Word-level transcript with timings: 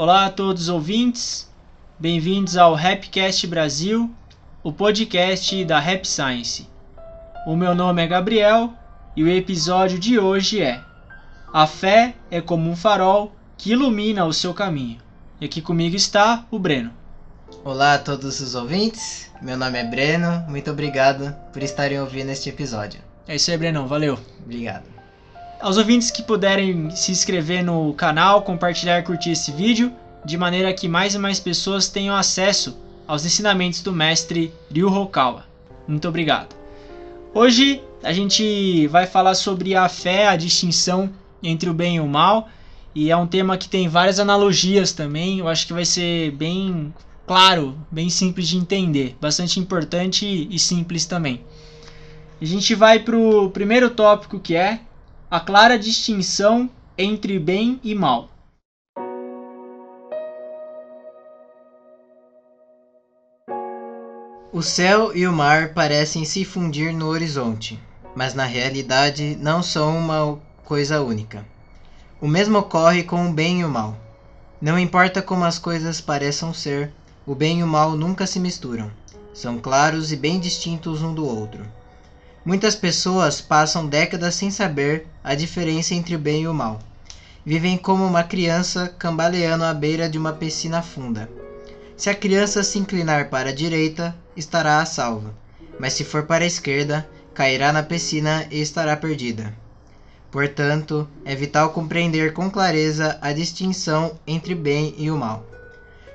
Olá 0.00 0.24
a 0.24 0.30
todos 0.30 0.62
os 0.62 0.68
ouvintes, 0.70 1.46
bem-vindos 1.98 2.56
ao 2.56 2.74
Rapcast 2.74 3.46
Brasil, 3.46 4.10
o 4.62 4.72
podcast 4.72 5.62
da 5.66 5.78
Rap 5.78 6.06
Science. 6.06 6.66
O 7.46 7.54
meu 7.54 7.74
nome 7.74 8.02
é 8.02 8.06
Gabriel 8.06 8.72
e 9.14 9.22
o 9.22 9.28
episódio 9.28 9.98
de 9.98 10.18
hoje 10.18 10.62
é 10.62 10.82
A 11.52 11.66
fé 11.66 12.14
é 12.30 12.40
como 12.40 12.70
um 12.70 12.74
farol 12.74 13.36
que 13.58 13.72
ilumina 13.72 14.24
o 14.24 14.32
seu 14.32 14.54
caminho. 14.54 15.02
E 15.38 15.44
aqui 15.44 15.60
comigo 15.60 15.94
está 15.94 16.46
o 16.50 16.58
Breno. 16.58 16.92
Olá 17.62 17.92
a 17.92 17.98
todos 17.98 18.40
os 18.40 18.54
ouvintes, 18.54 19.30
meu 19.42 19.58
nome 19.58 19.78
é 19.78 19.84
Breno, 19.84 20.46
muito 20.48 20.70
obrigado 20.70 21.36
por 21.52 21.62
estarem 21.62 22.00
ouvindo 22.00 22.30
este 22.30 22.48
episódio. 22.48 23.02
É 23.28 23.36
isso 23.36 23.50
aí, 23.50 23.58
Brenão, 23.58 23.86
valeu. 23.86 24.18
Obrigado. 24.42 24.99
Aos 25.60 25.76
ouvintes 25.76 26.10
que 26.10 26.22
puderem 26.22 26.88
se 26.90 27.12
inscrever 27.12 27.62
no 27.62 27.92
canal, 27.92 28.40
compartilhar 28.40 28.98
e 28.98 29.02
curtir 29.02 29.32
esse 29.32 29.52
vídeo, 29.52 29.92
de 30.24 30.38
maneira 30.38 30.72
que 30.72 30.88
mais 30.88 31.14
e 31.14 31.18
mais 31.18 31.38
pessoas 31.38 31.86
tenham 31.86 32.16
acesso 32.16 32.78
aos 33.06 33.26
ensinamentos 33.26 33.82
do 33.82 33.92
mestre 33.92 34.54
Ryu 34.72 34.90
Hokawa. 34.90 35.44
Muito 35.86 36.08
obrigado. 36.08 36.56
Hoje 37.34 37.82
a 38.02 38.10
gente 38.10 38.86
vai 38.86 39.06
falar 39.06 39.34
sobre 39.34 39.74
a 39.74 39.86
fé, 39.86 40.28
a 40.28 40.36
distinção 40.36 41.10
entre 41.42 41.68
o 41.68 41.74
bem 41.74 41.96
e 41.96 42.00
o 42.00 42.06
mal, 42.06 42.48
e 42.94 43.10
é 43.10 43.16
um 43.16 43.26
tema 43.26 43.58
que 43.58 43.68
tem 43.68 43.86
várias 43.86 44.18
analogias 44.18 44.92
também. 44.92 45.40
Eu 45.40 45.48
acho 45.48 45.66
que 45.66 45.74
vai 45.74 45.84
ser 45.84 46.30
bem 46.30 46.94
claro, 47.26 47.76
bem 47.90 48.08
simples 48.08 48.48
de 48.48 48.56
entender, 48.56 49.14
bastante 49.20 49.60
importante 49.60 50.48
e 50.50 50.58
simples 50.58 51.04
também. 51.04 51.42
A 52.40 52.46
gente 52.46 52.74
vai 52.74 52.98
para 52.98 53.14
o 53.14 53.50
primeiro 53.50 53.90
tópico 53.90 54.40
que 54.40 54.56
é 54.56 54.80
a 55.30 55.38
clara 55.38 55.78
distinção 55.78 56.68
entre 56.98 57.38
bem 57.38 57.78
e 57.84 57.94
mal. 57.94 58.28
O 64.52 64.60
céu 64.60 65.14
e 65.16 65.28
o 65.28 65.32
mar 65.32 65.72
parecem 65.72 66.24
se 66.24 66.44
fundir 66.44 66.92
no 66.92 67.06
horizonte, 67.06 67.78
mas 68.16 68.34
na 68.34 68.44
realidade 68.44 69.36
não 69.40 69.62
são 69.62 69.96
uma 69.96 70.36
coisa 70.64 71.00
única. 71.00 71.46
O 72.20 72.26
mesmo 72.26 72.58
ocorre 72.58 73.04
com 73.04 73.30
o 73.30 73.32
bem 73.32 73.60
e 73.60 73.64
o 73.64 73.68
mal. 73.68 73.96
Não 74.60 74.76
importa 74.76 75.22
como 75.22 75.44
as 75.44 75.60
coisas 75.60 76.00
pareçam 76.00 76.52
ser, 76.52 76.92
o 77.24 77.36
bem 77.36 77.60
e 77.60 77.62
o 77.62 77.68
mal 77.68 77.92
nunca 77.92 78.26
se 78.26 78.40
misturam. 78.40 78.90
São 79.32 79.58
claros 79.58 80.10
e 80.10 80.16
bem 80.16 80.40
distintos 80.40 81.02
um 81.02 81.14
do 81.14 81.24
outro. 81.24 81.64
Muitas 82.42 82.74
pessoas 82.74 83.40
passam 83.42 83.86
décadas 83.86 84.34
sem 84.34 84.50
saber 84.50 85.06
a 85.22 85.34
diferença 85.34 85.94
entre 85.94 86.16
o 86.16 86.18
bem 86.18 86.42
e 86.42 86.48
o 86.48 86.54
mal. 86.54 86.78
Vivem 87.44 87.76
como 87.76 88.04
uma 88.04 88.24
criança 88.24 88.94
cambaleando 88.98 89.64
à 89.64 89.74
beira 89.74 90.08
de 90.08 90.16
uma 90.16 90.32
piscina 90.32 90.80
funda. 90.80 91.28
Se 91.98 92.08
a 92.08 92.14
criança 92.14 92.62
se 92.62 92.78
inclinar 92.78 93.28
para 93.28 93.50
a 93.50 93.54
direita, 93.54 94.16
estará 94.34 94.80
a 94.80 94.86
salvo, 94.86 95.34
mas 95.78 95.92
se 95.92 96.02
for 96.02 96.22
para 96.22 96.44
a 96.44 96.46
esquerda, 96.46 97.06
cairá 97.34 97.72
na 97.74 97.82
piscina 97.82 98.46
e 98.50 98.58
estará 98.60 98.96
perdida. 98.96 99.52
Portanto, 100.30 101.06
é 101.26 101.34
vital 101.34 101.70
compreender 101.70 102.32
com 102.32 102.50
clareza 102.50 103.18
a 103.20 103.34
distinção 103.34 104.18
entre 104.26 104.54
bem 104.54 104.94
e 104.96 105.10
o 105.10 105.16
mal. 105.16 105.44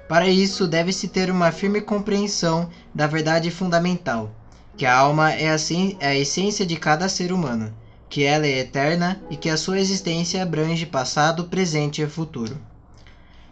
Para 0.08 0.28
isso, 0.28 0.68
deve-se 0.68 1.08
ter 1.08 1.30
uma 1.30 1.52
firme 1.52 1.82
compreensão 1.82 2.70
da 2.94 3.06
verdade 3.06 3.52
fundamental, 3.52 4.32
que 4.78 4.86
a 4.86 4.96
alma 4.96 5.32
é 5.32 5.50
a 5.50 6.16
essência 6.16 6.66
de 6.66 6.76
cada 6.76 7.08
ser 7.08 7.32
humano, 7.32 7.74
que 8.10 8.24
ela 8.24 8.46
é 8.46 8.60
eterna 8.60 9.22
e 9.30 9.38
que 9.38 9.50
a 9.50 9.58
sua 9.58 9.80
existência 9.80 10.42
abrange 10.42 10.86
passado, 10.86 11.46
presente 11.46 12.02
e 12.02 12.08
futuro. 12.08 12.58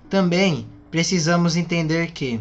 Também 0.09 0.67
precisamos 0.91 1.55
entender 1.55 2.11
que, 2.11 2.39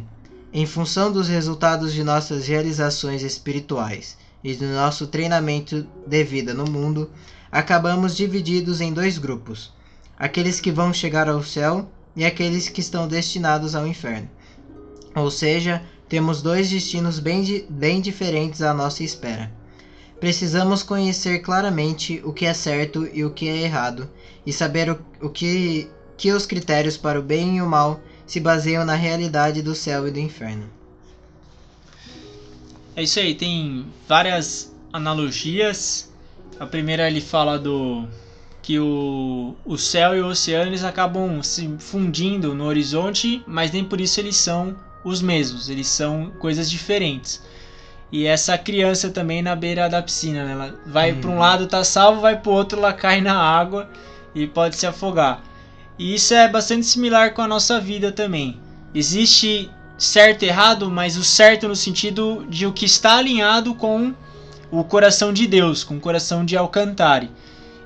em 0.53 0.67
função 0.67 1.11
dos 1.11 1.29
resultados 1.29 1.93
de 1.93 2.05
nossas 2.05 2.47
realizações 2.47 3.23
espirituais 3.23 4.19
e 4.45 4.55
do 4.55 4.67
nosso 4.67 5.07
treinamento 5.07 5.87
de 6.07 6.25
vida 6.25 6.53
no 6.53 6.71
mundo, 6.71 7.11
acabamos 7.51 8.17
divididos 8.17 8.81
em 8.81 8.93
dois 8.93 9.17
grupos: 9.17 9.73
aqueles 10.19 10.61
que 10.61 10.73
vão 10.73 10.93
chegar 10.93 11.29
ao 11.29 11.43
céu 11.43 11.89
e 12.15 12.25
aqueles 12.25 12.69
que 12.69 12.81
estão 12.81 13.09
destinados 13.09 13.75
ao 13.75 13.87
inferno. 13.87 14.29
Ou 15.15 15.31
seja, 15.31 15.83
temos 16.13 16.43
dois 16.43 16.69
destinos 16.69 17.19
bem, 17.19 17.65
bem 17.71 17.99
diferentes 17.99 18.61
à 18.61 18.75
nossa 18.75 19.03
espera. 19.03 19.51
Precisamos 20.21 20.83
conhecer 20.83 21.39
claramente 21.39 22.21
o 22.23 22.35
que 22.35 22.45
é 22.45 22.53
certo 22.53 23.09
e 23.15 23.25
o 23.25 23.31
que 23.31 23.49
é 23.49 23.63
errado, 23.63 24.11
e 24.45 24.53
saber 24.53 24.91
o, 24.91 24.99
o 25.23 25.31
que, 25.31 25.89
que 26.19 26.31
os 26.31 26.45
critérios 26.45 26.99
para 26.99 27.19
o 27.19 27.23
bem 27.23 27.57
e 27.57 27.63
o 27.63 27.67
mal 27.67 27.99
se 28.27 28.39
baseiam 28.41 28.85
na 28.85 28.95
realidade 28.95 29.63
do 29.63 29.75
céu 29.75 30.07
e 30.07 30.11
do 30.11 30.19
inferno. 30.19 30.69
É 32.95 33.03
isso 33.03 33.19
aí, 33.19 33.35
tem 33.35 33.87
várias 34.07 34.71
analogias. 34.93 36.13
A 36.61 36.67
primeira 36.67 37.09
ele 37.09 37.23
fala 37.23 37.59
do 37.59 38.07
que 38.61 38.79
o, 38.79 39.57
o 39.65 39.79
céu 39.79 40.15
e 40.15 40.21
o 40.21 40.27
oceano 40.27 40.69
eles 40.69 40.85
acabam 40.85 41.43
se 41.43 41.75
fundindo 41.79 42.55
no 42.55 42.65
horizonte, 42.65 43.43
mas 43.47 43.73
nem 43.73 43.83
por 43.83 43.99
isso 43.99 44.21
eles 44.21 44.37
são 44.37 44.77
os 45.05 45.21
mesmos, 45.21 45.69
eles 45.69 45.89
são 45.89 46.31
coisas 46.39 46.71
diferentes. 46.71 47.43
E 48.11 48.27
essa 48.27 48.59
criança 48.59 49.09
também 49.09 49.41
na 49.41 49.57
beira 49.57 49.89
da 49.89 50.03
piscina, 50.03 50.45
né? 50.45 50.53
ela 50.53 50.75
vai 50.87 51.13
hum. 51.13 51.21
para 51.21 51.31
um 51.31 51.39
lado 51.39 51.67
tá 51.67 51.83
salvo, 51.83 52.21
vai 52.21 52.37
para 52.39 52.51
o 52.51 52.55
outro 52.55 52.79
ela 52.79 52.93
cai 52.93 53.23
na 53.23 53.35
água 53.35 53.89
e 54.35 54.47
pode 54.47 54.77
se 54.77 54.87
afogar. 54.87 55.43
E 55.99 56.15
isso 56.15 56.35
é 56.35 56.47
bastante 56.47 56.85
similar 56.85 57.33
com 57.33 57.41
a 57.41 57.49
nossa 57.49 57.81
vida 57.81 58.13
também. 58.13 58.61
Existe 58.95 59.71
certo 59.97 60.43
e 60.43 60.49
errado, 60.49 60.91
mas 60.91 61.17
o 61.17 61.25
certo 61.25 61.67
no 61.67 61.77
sentido 61.77 62.45
de 62.49 62.67
o 62.67 62.73
que 62.73 62.85
está 62.85 63.17
alinhado 63.17 63.75
com 63.75 64.13
o 64.71 64.85
coração 64.85 65.33
de 65.33 65.47
Deus, 65.47 65.83
com 65.83 65.97
o 65.97 66.01
coração 66.01 66.45
de 66.45 66.57
Alcantare. 66.57 67.31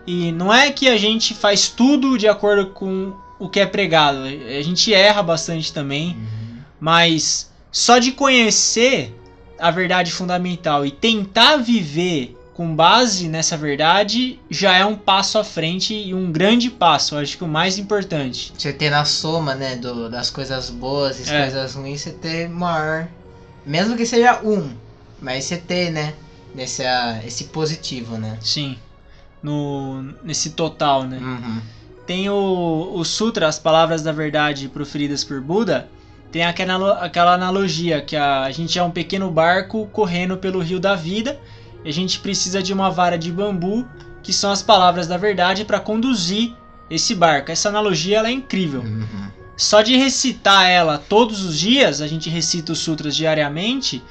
E 0.06 0.32
não 0.32 0.52
é 0.52 0.70
que 0.70 0.88
a 0.88 0.96
gente 0.96 1.34
faz 1.34 1.68
tudo 1.68 2.18
de 2.18 2.26
acordo 2.26 2.66
com 2.70 3.14
o 3.38 3.48
que 3.48 3.60
é 3.60 3.66
pregado, 3.66 4.20
a 4.22 4.62
gente 4.62 4.92
erra 4.92 5.22
bastante 5.22 5.72
também. 5.72 6.16
Uhum 6.16 6.35
mas 6.80 7.50
só 7.70 7.98
de 7.98 8.12
conhecer 8.12 9.14
a 9.58 9.70
verdade 9.70 10.12
fundamental 10.12 10.84
e 10.84 10.90
tentar 10.90 11.56
viver 11.56 12.36
com 12.56 12.74
base 12.74 13.28
nessa 13.28 13.54
verdade 13.54 14.40
já 14.50 14.74
é 14.74 14.84
um 14.84 14.96
passo 14.96 15.38
à 15.38 15.44
frente 15.44 15.94
e 15.94 16.14
um 16.14 16.32
grande 16.32 16.70
passo, 16.70 17.14
eu 17.14 17.18
acho 17.18 17.36
que 17.36 17.44
o 17.44 17.48
mais 17.48 17.76
importante. 17.76 18.50
Você 18.56 18.72
ter 18.72 18.88
na 18.88 19.04
soma, 19.04 19.54
né, 19.54 19.76
do, 19.76 20.08
das 20.08 20.30
coisas 20.30 20.70
boas 20.70 21.20
e 21.20 21.30
é. 21.30 21.42
coisas 21.42 21.74
ruins, 21.74 22.00
você 22.00 22.12
ter 22.12 22.48
maior. 22.48 23.08
Mesmo 23.66 23.94
que 23.94 24.06
seja 24.06 24.40
um, 24.42 24.70
mas 25.20 25.44
você 25.44 25.58
ter, 25.58 25.90
né, 25.90 26.14
nesse, 26.54 26.82
esse 27.26 27.44
positivo, 27.44 28.16
né? 28.16 28.38
Sim. 28.40 28.78
No, 29.42 30.02
nesse 30.24 30.50
total, 30.50 31.02
né? 31.02 31.18
Uhum. 31.18 31.60
Tem 32.06 32.30
o, 32.30 32.92
o 32.94 33.04
Sutra, 33.04 33.48
as 33.48 33.58
palavras 33.58 34.02
da 34.02 34.12
verdade 34.12 34.68
proferidas 34.68 35.22
por 35.22 35.42
Buda, 35.42 35.90
tem 36.30 36.44
aquela, 36.44 36.98
aquela 36.98 37.34
analogia 37.34 38.00
que 38.00 38.16
a, 38.16 38.42
a 38.42 38.50
gente 38.50 38.78
é 38.78 38.82
um 38.82 38.90
pequeno 38.90 39.30
barco 39.30 39.86
correndo 39.92 40.36
pelo 40.36 40.60
rio 40.60 40.80
da 40.80 40.94
vida 40.94 41.38
e 41.84 41.88
a 41.88 41.92
gente 41.92 42.18
precisa 42.18 42.62
de 42.62 42.72
uma 42.72 42.90
vara 42.90 43.16
de 43.16 43.30
bambu, 43.30 43.86
que 44.22 44.32
são 44.32 44.50
as 44.50 44.62
palavras 44.62 45.06
da 45.06 45.16
verdade, 45.16 45.64
para 45.64 45.78
conduzir 45.78 46.52
esse 46.90 47.14
barco. 47.14 47.50
Essa 47.50 47.68
analogia 47.68 48.18
ela 48.18 48.28
é 48.28 48.32
incrível. 48.32 48.80
Uhum. 48.80 49.30
Só 49.56 49.82
de 49.82 49.96
recitar 49.96 50.68
ela 50.68 50.98
todos 50.98 51.44
os 51.44 51.58
dias, 51.58 52.00
a 52.00 52.06
gente 52.06 52.28
recita 52.28 52.72
os 52.72 52.80
sutras 52.80 53.14
diariamente, 53.16 54.02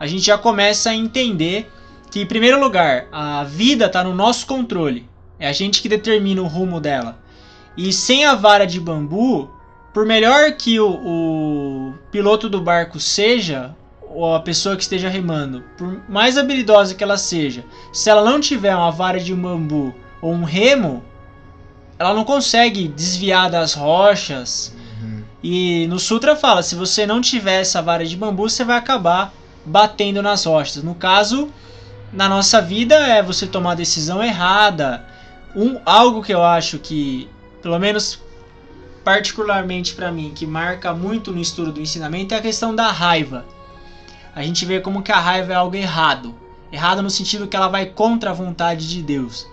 a 0.00 0.06
gente 0.06 0.24
já 0.24 0.38
começa 0.38 0.90
a 0.90 0.94
entender 0.94 1.70
que, 2.10 2.20
em 2.20 2.26
primeiro 2.26 2.58
lugar, 2.58 3.06
a 3.12 3.44
vida 3.44 3.86
está 3.86 4.02
no 4.02 4.14
nosso 4.14 4.46
controle. 4.46 5.08
É 5.38 5.48
a 5.48 5.52
gente 5.52 5.82
que 5.82 5.88
determina 5.88 6.42
o 6.42 6.46
rumo 6.46 6.80
dela. 6.80 7.18
E 7.76 7.92
sem 7.92 8.24
a 8.24 8.34
vara 8.34 8.66
de 8.66 8.80
bambu, 8.80 9.50
por 9.98 10.06
melhor 10.06 10.52
que 10.52 10.78
o, 10.78 10.88
o 10.88 11.94
piloto 12.12 12.48
do 12.48 12.60
barco 12.60 13.00
seja, 13.00 13.74
ou 14.00 14.32
a 14.32 14.38
pessoa 14.38 14.76
que 14.76 14.82
esteja 14.82 15.08
remando, 15.08 15.64
por 15.76 16.00
mais 16.08 16.38
habilidosa 16.38 16.94
que 16.94 17.02
ela 17.02 17.18
seja, 17.18 17.64
se 17.92 18.08
ela 18.08 18.22
não 18.22 18.38
tiver 18.38 18.76
uma 18.76 18.92
vara 18.92 19.18
de 19.18 19.34
bambu 19.34 19.92
ou 20.22 20.32
um 20.32 20.44
remo, 20.44 21.02
ela 21.98 22.14
não 22.14 22.22
consegue 22.22 22.86
desviar 22.86 23.50
das 23.50 23.74
rochas. 23.74 24.72
Uhum. 25.02 25.24
E 25.42 25.88
no 25.88 25.98
Sutra 25.98 26.36
fala: 26.36 26.62
se 26.62 26.76
você 26.76 27.04
não 27.04 27.20
tiver 27.20 27.60
essa 27.60 27.82
vara 27.82 28.06
de 28.06 28.16
bambu, 28.16 28.48
você 28.48 28.62
vai 28.62 28.76
acabar 28.76 29.34
batendo 29.66 30.22
nas 30.22 30.44
rochas. 30.44 30.80
No 30.80 30.94
caso, 30.94 31.48
na 32.12 32.28
nossa 32.28 32.62
vida, 32.62 32.94
é 32.94 33.20
você 33.20 33.48
tomar 33.48 33.72
a 33.72 33.74
decisão 33.74 34.22
errada. 34.22 35.04
Um, 35.56 35.80
algo 35.84 36.22
que 36.22 36.32
eu 36.32 36.44
acho 36.44 36.78
que, 36.78 37.28
pelo 37.60 37.80
menos 37.80 38.27
particularmente 39.04 39.94
para 39.94 40.12
mim, 40.12 40.32
que 40.34 40.46
marca 40.46 40.92
muito 40.92 41.32
no 41.32 41.40
estudo 41.40 41.72
do 41.72 41.80
ensinamento 41.80 42.34
é 42.34 42.38
a 42.38 42.42
questão 42.42 42.74
da 42.74 42.90
raiva. 42.90 43.46
A 44.34 44.42
gente 44.42 44.64
vê 44.64 44.80
como 44.80 45.02
que 45.02 45.12
a 45.12 45.20
raiva 45.20 45.52
é 45.52 45.56
algo 45.56 45.76
errado. 45.76 46.34
Errado 46.70 47.02
no 47.02 47.10
sentido 47.10 47.46
que 47.46 47.56
ela 47.56 47.68
vai 47.68 47.86
contra 47.86 48.30
a 48.30 48.34
vontade 48.34 48.88
de 48.88 49.02
Deus. 49.02 49.46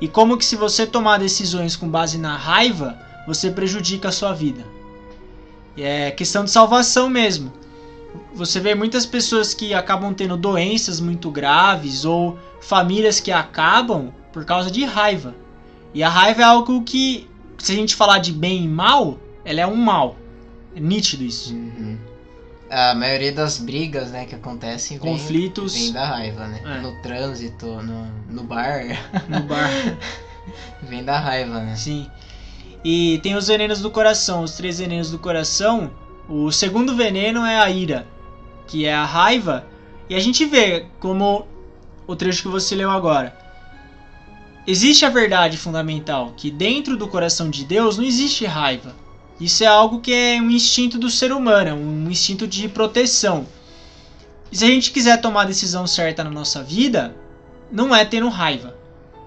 E 0.00 0.08
como 0.08 0.36
que 0.36 0.44
se 0.44 0.56
você 0.56 0.86
tomar 0.86 1.18
decisões 1.18 1.76
com 1.76 1.88
base 1.88 2.18
na 2.18 2.36
raiva, 2.36 2.98
você 3.26 3.50
prejudica 3.50 4.08
a 4.08 4.12
sua 4.12 4.32
vida. 4.32 4.64
É 5.76 6.10
questão 6.10 6.44
de 6.44 6.50
salvação 6.50 7.08
mesmo. 7.08 7.52
Você 8.34 8.60
vê 8.60 8.74
muitas 8.74 9.06
pessoas 9.06 9.54
que 9.54 9.72
acabam 9.72 10.12
tendo 10.12 10.36
doenças 10.36 11.00
muito 11.00 11.30
graves 11.30 12.04
ou 12.04 12.38
famílias 12.60 13.20
que 13.20 13.30
acabam 13.30 14.12
por 14.32 14.44
causa 14.44 14.70
de 14.70 14.84
raiva. 14.84 15.34
E 15.94 16.02
a 16.02 16.08
raiva 16.08 16.42
é 16.42 16.44
algo 16.44 16.82
que, 16.82 17.28
se 17.62 17.70
a 17.70 17.76
gente 17.76 17.94
falar 17.94 18.18
de 18.18 18.32
bem 18.32 18.64
e 18.64 18.68
mal, 18.68 19.18
ela 19.44 19.60
é 19.60 19.66
um 19.66 19.76
mal. 19.76 20.16
É 20.74 20.80
nítido 20.80 21.22
isso. 21.22 21.54
Uhum. 21.54 21.96
A 22.68 22.92
maioria 22.92 23.30
das 23.30 23.58
brigas, 23.58 24.10
né, 24.10 24.24
que 24.24 24.34
acontecem 24.34 24.98
vem, 24.98 25.12
Conflitos 25.12 25.74
vem 25.74 25.92
da 25.92 26.04
raiva, 26.04 26.48
né? 26.48 26.60
É. 26.64 26.80
No 26.80 27.00
trânsito, 27.02 27.66
no, 27.66 28.06
no 28.28 28.42
bar, 28.42 28.82
no 29.28 29.40
bar. 29.42 29.70
vem 30.82 31.04
da 31.04 31.20
raiva, 31.20 31.60
né? 31.60 31.76
Sim. 31.76 32.10
E 32.84 33.20
tem 33.22 33.36
os 33.36 33.46
venenos 33.46 33.80
do 33.80 33.92
coração, 33.92 34.42
os 34.42 34.56
três 34.56 34.80
venenos 34.80 35.12
do 35.12 35.18
coração. 35.20 35.92
O 36.28 36.50
segundo 36.50 36.96
veneno 36.96 37.44
é 37.44 37.60
a 37.60 37.70
ira, 37.70 38.08
que 38.66 38.86
é 38.86 38.94
a 38.94 39.04
raiva. 39.04 39.66
E 40.08 40.16
a 40.16 40.20
gente 40.20 40.44
vê 40.46 40.86
como 40.98 41.46
o 42.08 42.16
trecho 42.16 42.42
que 42.42 42.48
você 42.48 42.74
leu 42.74 42.90
agora. 42.90 43.41
Existe 44.64 45.04
a 45.04 45.10
verdade 45.10 45.56
fundamental 45.56 46.34
que 46.36 46.50
dentro 46.50 46.96
do 46.96 47.08
coração 47.08 47.50
de 47.50 47.64
Deus 47.64 47.98
não 47.98 48.04
existe 48.04 48.44
raiva. 48.46 48.94
Isso 49.40 49.64
é 49.64 49.66
algo 49.66 50.00
que 50.00 50.12
é 50.14 50.40
um 50.40 50.50
instinto 50.50 50.98
do 50.98 51.10
ser 51.10 51.32
humano, 51.32 51.70
é 51.70 51.74
um 51.74 52.08
instinto 52.08 52.46
de 52.46 52.68
proteção. 52.68 53.44
E 54.52 54.56
se 54.56 54.64
a 54.64 54.68
gente 54.68 54.92
quiser 54.92 55.20
tomar 55.20 55.42
a 55.42 55.46
decisão 55.46 55.84
certa 55.84 56.22
na 56.22 56.30
nossa 56.30 56.62
vida, 56.62 57.16
não 57.72 57.92
é 57.92 58.04
tendo 58.04 58.28
raiva. 58.28 58.76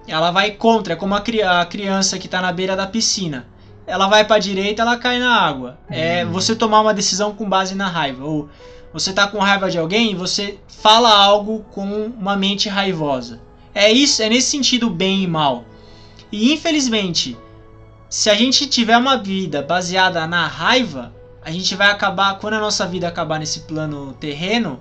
Ela 0.08 0.30
vai 0.30 0.52
contra, 0.52 0.94
é 0.94 0.96
como 0.96 1.14
a, 1.14 1.20
cri 1.20 1.42
a 1.42 1.66
criança 1.66 2.18
que 2.18 2.26
está 2.26 2.40
na 2.40 2.52
beira 2.52 2.74
da 2.74 2.86
piscina. 2.86 3.46
Ela 3.86 4.08
vai 4.08 4.24
para 4.24 4.36
a 4.36 4.40
direita, 4.40 4.82
ela 4.82 4.96
cai 4.96 5.18
na 5.18 5.34
água. 5.34 5.78
É 5.90 6.24
Hum. 6.24 6.30
você 6.30 6.56
tomar 6.56 6.80
uma 6.80 6.94
decisão 6.94 7.34
com 7.34 7.46
base 7.46 7.74
na 7.74 7.88
raiva. 7.88 8.24
Ou 8.24 8.48
você 8.90 9.12
tá 9.12 9.26
com 9.26 9.38
raiva 9.38 9.70
de 9.70 9.78
alguém 9.78 10.12
e 10.12 10.14
você 10.14 10.58
fala 10.66 11.12
algo 11.14 11.66
com 11.72 11.84
uma 12.18 12.36
mente 12.36 12.68
raivosa. 12.70 13.40
É 13.76 13.92
isso, 13.92 14.22
é 14.22 14.28
nesse 14.30 14.48
sentido 14.52 14.88
bem 14.88 15.22
e 15.22 15.26
mal. 15.26 15.66
E 16.32 16.50
infelizmente, 16.50 17.36
se 18.08 18.30
a 18.30 18.34
gente 18.34 18.66
tiver 18.66 18.96
uma 18.96 19.18
vida 19.18 19.60
baseada 19.60 20.26
na 20.26 20.46
raiva, 20.46 21.14
a 21.42 21.50
gente 21.50 21.74
vai 21.74 21.90
acabar, 21.90 22.38
quando 22.38 22.54
a 22.54 22.58
nossa 22.58 22.86
vida 22.86 23.06
acabar 23.06 23.38
nesse 23.38 23.60
plano 23.60 24.14
terreno, 24.14 24.80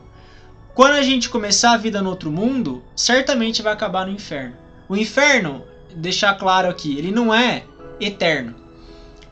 quando 0.74 0.94
a 0.94 1.02
gente 1.02 1.28
começar 1.28 1.74
a 1.74 1.78
vida 1.78 2.02
no 2.02 2.10
outro 2.10 2.32
mundo, 2.32 2.82
certamente 2.96 3.62
vai 3.62 3.74
acabar 3.74 4.06
no 4.08 4.14
inferno. 4.14 4.56
O 4.88 4.96
inferno, 4.96 5.66
deixar 5.94 6.34
claro 6.36 6.70
aqui, 6.70 6.98
ele 6.98 7.12
não 7.12 7.34
é 7.34 7.66
eterno. 8.00 8.56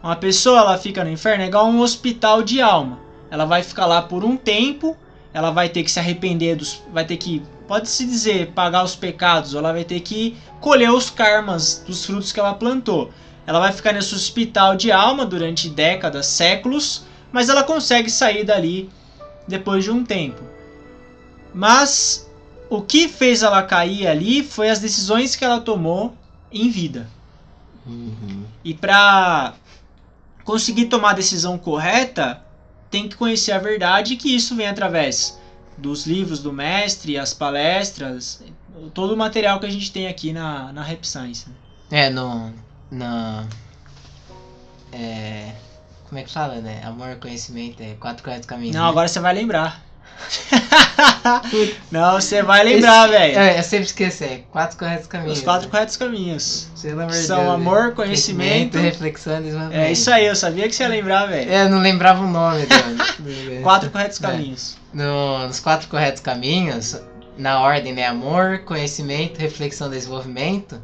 Uma 0.04 0.18
pessoa 0.18 0.60
ela 0.60 0.77
fica 0.77 1.06
no 1.06 1.10
inferno 1.10 1.42
é 1.42 1.48
igual 1.48 1.68
um 1.68 1.80
hospital 1.80 2.44
de 2.44 2.60
alma. 2.60 3.00
Ela 3.31 3.45
vai 3.45 3.63
ficar 3.63 3.86
lá 3.86 4.01
por 4.01 4.25
um 4.25 4.36
tempo, 4.36 4.98
ela 5.33 5.51
vai 5.51 5.69
ter 5.69 5.83
que 5.83 5.92
se 5.92 6.00
arrepender 6.00 6.57
dos, 6.57 6.83
vai 6.92 7.06
ter 7.06 7.15
que, 7.15 7.42
pode 7.68 7.89
se 7.89 8.06
dizer, 8.06 8.51
pagar 8.51 8.83
os 8.83 8.95
pecados, 8.95 9.54
ela 9.56 9.71
vai 9.71 9.83
ter 9.83 10.00
que 10.01 10.38
colher 10.60 10.92
os 10.92 11.10
karmas 11.10 11.83
dos 11.86 12.06
frutos 12.06 12.31
que 12.31 12.39
ela 12.39 12.54
plantou. 12.54 13.12
Ela 13.45 13.60
vai 13.60 13.71
ficar 13.71 13.94
nesse 13.94 14.15
hospital 14.15 14.75
de 14.75 14.92
alma 14.92 15.25
durante 15.25 15.69
décadas, 15.69 16.27
séculos, 16.27 17.04
mas 17.31 17.50
ela 17.50 17.63
consegue 17.63 18.10
sair 18.10 18.44
dali 18.44 18.89
depois 19.48 19.83
de 19.83 19.92
um 19.92 20.04
tempo. 20.04 20.42
Mas 21.54 22.30
o 22.69 22.81
que 22.81 23.07
fez 23.07 23.44
ela 23.44 23.63
cair 23.63 24.07
ali 24.07 24.44
foi 24.44 24.69
as 24.69 24.80
decisões 24.80 25.36
que 25.36 25.44
ela 25.44 25.60
tomou 25.60 26.15
em 26.51 26.69
vida. 26.69 27.10
Uhum. 27.86 28.45
E 28.63 28.74
para 28.74 29.54
conseguir 30.44 30.86
tomar 30.86 31.12
a 31.12 31.13
decisão 31.13 31.57
correta, 31.57 32.42
tem 32.89 33.07
que 33.10 33.15
conhecer 33.15 33.51
a 33.51 33.60
verdade, 33.60 34.15
que 34.15 34.33
isso 34.33 34.56
vem 34.56 34.68
através 34.68 35.38
dos 35.77 36.05
livros 36.05 36.39
do 36.39 36.51
mestre, 36.51 37.17
as 37.17 37.33
palestras, 37.33 38.43
todo 38.93 39.13
o 39.13 39.17
material 39.17 39.59
que 39.59 39.65
a 39.65 39.69
gente 39.69 39.91
tem 39.91 40.07
aqui 40.07 40.33
na, 40.33 40.71
na 40.71 40.83
Rap 40.83 41.05
Science. 41.07 41.47
né? 41.47 41.55
É, 41.91 42.09
no. 42.09 42.53
Na. 42.91 43.45
É. 44.91 45.51
Como 46.07 46.19
é 46.19 46.23
que 46.23 46.31
fala, 46.31 46.55
né? 46.55 46.81
Amor, 46.83 47.15
conhecimento, 47.15 47.81
é 47.81 47.95
quatro 47.99 48.23
corretos 48.23 48.45
caminhos. 48.45 48.75
Não, 48.75 48.83
né? 48.83 48.89
agora 48.89 49.07
você 49.07 49.19
vai 49.19 49.33
lembrar. 49.33 49.83
Não, 51.91 52.13
você 52.13 52.43
vai 52.43 52.63
lembrar, 52.63 53.07
velho. 53.07 53.37
É, 53.37 53.57
eu 53.57 53.63
sempre 53.63 53.85
esqueço, 53.85 54.23
é 54.23 54.43
quatro 54.51 54.77
corretos 54.77 55.07
caminhos. 55.07 55.39
Os 55.39 55.43
quatro 55.43 55.65
né? 55.65 55.71
corretos 55.71 55.97
caminhos. 55.97 56.67
Pelo 56.81 57.01
amor 57.01 57.11
de 57.11 57.17
são 57.17 57.39
Deus, 57.39 57.53
amor, 57.53 57.83
né? 57.85 57.91
conhecimento. 57.91 58.77
reflexão. 58.77 59.41
É 59.71 59.91
isso 59.91 60.11
aí, 60.11 60.25
eu 60.25 60.35
sabia 60.35 60.67
que 60.67 60.75
você 60.75 60.83
ia 60.83 60.89
lembrar, 60.89 61.25
velho. 61.25 61.51
É, 61.51 61.63
eu 61.63 61.69
não 61.69 61.79
lembrava 61.79 62.23
o 62.23 62.27
nome 62.27 62.65
do. 63.19 63.61
Quatro 63.63 63.89
corretos 63.89 64.21
É. 64.23 64.82
No- 64.93 65.47
nos 65.47 65.59
quatro 65.59 65.87
corretos 65.87 66.21
caminhos, 66.21 66.95
na 67.37 67.59
ordem, 67.61 67.93
né? 67.93 68.05
Amor, 68.07 68.59
conhecimento, 68.59 69.39
reflexão, 69.39 69.89
desenvolvimento. 69.89 70.79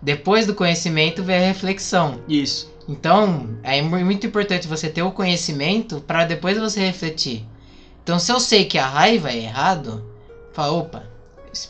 Depois 0.00 0.46
do 0.46 0.54
conhecimento 0.54 1.22
vem 1.24 1.36
a 1.38 1.46
reflexão. 1.46 2.20
Isso. 2.28 2.72
Então, 2.88 3.58
é 3.62 3.82
mu- 3.82 3.98
muito 4.04 4.26
importante 4.26 4.68
você 4.68 4.88
ter 4.88 5.02
o 5.02 5.10
conhecimento 5.10 6.00
para 6.06 6.24
depois 6.24 6.56
você 6.56 6.80
refletir. 6.80 7.44
Então, 8.02 8.18
se 8.18 8.30
eu 8.32 8.38
sei 8.40 8.64
que 8.64 8.78
a 8.78 8.86
raiva 8.86 9.30
é 9.30 9.38
errado, 9.42 10.04
fala, 10.52 10.72
opa, 10.72 11.02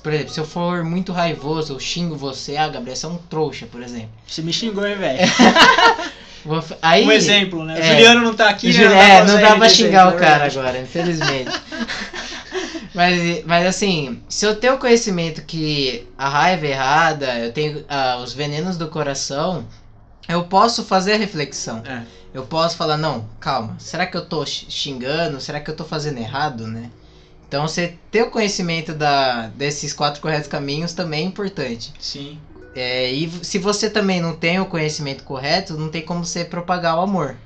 por 0.02 0.12
exemplo, 0.12 0.32
se 0.32 0.38
eu 0.38 0.44
for 0.44 0.84
muito 0.84 1.10
raivoso, 1.12 1.72
eu 1.72 1.80
xingo 1.80 2.14
você, 2.14 2.56
ah, 2.56 2.68
Gabriel, 2.68 2.94
você 2.94 3.06
é 3.06 3.08
um 3.08 3.16
trouxa, 3.16 3.66
por 3.66 3.82
exemplo. 3.82 4.10
Você 4.26 4.42
me 4.42 4.52
xingou, 4.52 4.86
hein, 4.86 4.96
velho. 4.96 5.18
Aí, 6.80 7.04
Um 7.06 7.12
exemplo, 7.12 7.64
né? 7.64 7.74
O 7.74 7.78
é. 7.78 7.82
Juliano 7.82 8.22
não 8.22 8.34
tá 8.34 8.48
aqui, 8.48 8.68
né? 8.68 8.72
Ju- 8.72 8.88
dá 8.88 8.96
é, 8.96 9.24
não 9.24 9.34
dá 9.34 9.48
ele 9.50 9.58
pra 9.58 9.68
xingar 9.68 10.12
o 10.12 10.16
é 10.16 10.18
cara 10.18 10.46
agora, 10.46 10.78
infelizmente. 10.78 11.50
mas, 12.94 13.44
mas 13.44 13.66
assim, 13.66 14.22
se 14.28 14.46
eu 14.46 14.54
tenho 14.56 14.78
conhecimento 14.78 15.42
que 15.42 16.06
a 16.16 16.28
raiva 16.28 16.66
é 16.66 16.70
errada, 16.70 17.38
eu 17.38 17.52
tenho 17.52 17.84
ah, 17.88 18.20
os 18.22 18.32
venenos 18.32 18.76
do 18.76 18.88
coração, 18.88 19.66
eu 20.28 20.44
posso 20.44 20.84
fazer 20.84 21.14
a 21.14 21.16
reflexão. 21.16 21.82
É. 21.86 22.02
Eu 22.32 22.44
posso 22.44 22.76
falar, 22.76 22.96
não, 22.96 23.26
calma, 23.40 23.76
será 23.78 24.06
que 24.06 24.16
eu 24.16 24.24
tô 24.24 24.44
xingando? 24.44 25.40
Será 25.40 25.60
que 25.60 25.70
eu 25.70 25.76
tô 25.76 25.84
fazendo 25.84 26.18
errado, 26.18 26.66
né? 26.66 26.90
Então 27.48 27.66
você 27.66 27.96
ter 28.10 28.22
o 28.22 28.30
conhecimento 28.30 28.92
da, 28.92 29.46
desses 29.48 29.94
quatro 29.94 30.20
corretos 30.20 30.48
caminhos 30.48 30.92
também 30.92 31.24
é 31.24 31.26
importante. 31.26 31.94
Sim. 31.98 32.38
É, 32.74 33.10
e 33.10 33.28
se 33.42 33.58
você 33.58 33.90
também 33.90 34.20
não 34.20 34.36
tem 34.36 34.60
o 34.60 34.66
conhecimento 34.66 35.24
correto, 35.24 35.74
não 35.74 35.88
tem 35.88 36.02
como 36.02 36.24
você 36.24 36.44
propagar 36.44 36.96
o 36.96 37.00
amor. 37.00 37.36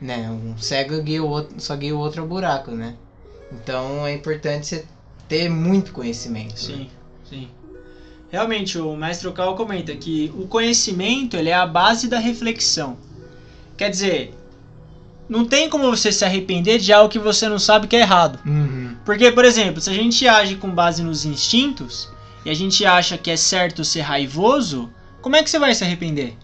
Né? 0.00 0.28
Um 0.30 0.58
cego 0.58 1.00
guia 1.02 1.22
o 1.22 1.28
outro, 1.28 1.54
só 1.58 1.74
guia 1.76 1.94
o 1.94 1.98
outro 1.98 2.22
ao 2.22 2.28
buraco, 2.28 2.72
né? 2.72 2.94
Então 3.52 4.06
é 4.06 4.12
importante 4.12 4.66
você 4.66 4.84
ter 5.28 5.48
muito 5.48 5.92
conhecimento. 5.92 6.54
né? 6.54 6.58
Sim, 6.58 6.90
sim. 7.28 7.48
Realmente, 8.30 8.78
o 8.78 8.96
mestre 8.96 9.28
Okal 9.28 9.54
comenta 9.54 9.94
que 9.94 10.32
o 10.36 10.48
conhecimento 10.48 11.36
ele 11.36 11.50
é 11.50 11.54
a 11.54 11.66
base 11.66 12.08
da 12.08 12.18
reflexão. 12.18 12.96
Quer 13.76 13.90
dizer, 13.90 14.34
não 15.28 15.44
tem 15.44 15.70
como 15.70 15.88
você 15.88 16.10
se 16.12 16.24
arrepender 16.24 16.78
de 16.78 16.92
algo 16.92 17.08
que 17.08 17.18
você 17.18 17.48
não 17.48 17.58
sabe 17.58 17.86
que 17.86 17.96
é 17.96 18.00
errado. 18.00 18.38
Uhum. 18.44 18.96
Porque, 19.04 19.30
por 19.30 19.44
exemplo, 19.44 19.80
se 19.80 19.88
a 19.88 19.94
gente 19.94 20.26
age 20.26 20.56
com 20.56 20.68
base 20.70 21.02
nos 21.02 21.24
instintos 21.24 22.10
e 22.44 22.50
a 22.50 22.54
gente 22.54 22.84
acha 22.84 23.16
que 23.16 23.30
é 23.30 23.36
certo 23.36 23.84
ser 23.84 24.02
raivoso, 24.02 24.90
como 25.22 25.36
é 25.36 25.42
que 25.42 25.48
você 25.50 25.58
vai 25.58 25.74
se 25.74 25.82
arrepender? 25.84 26.36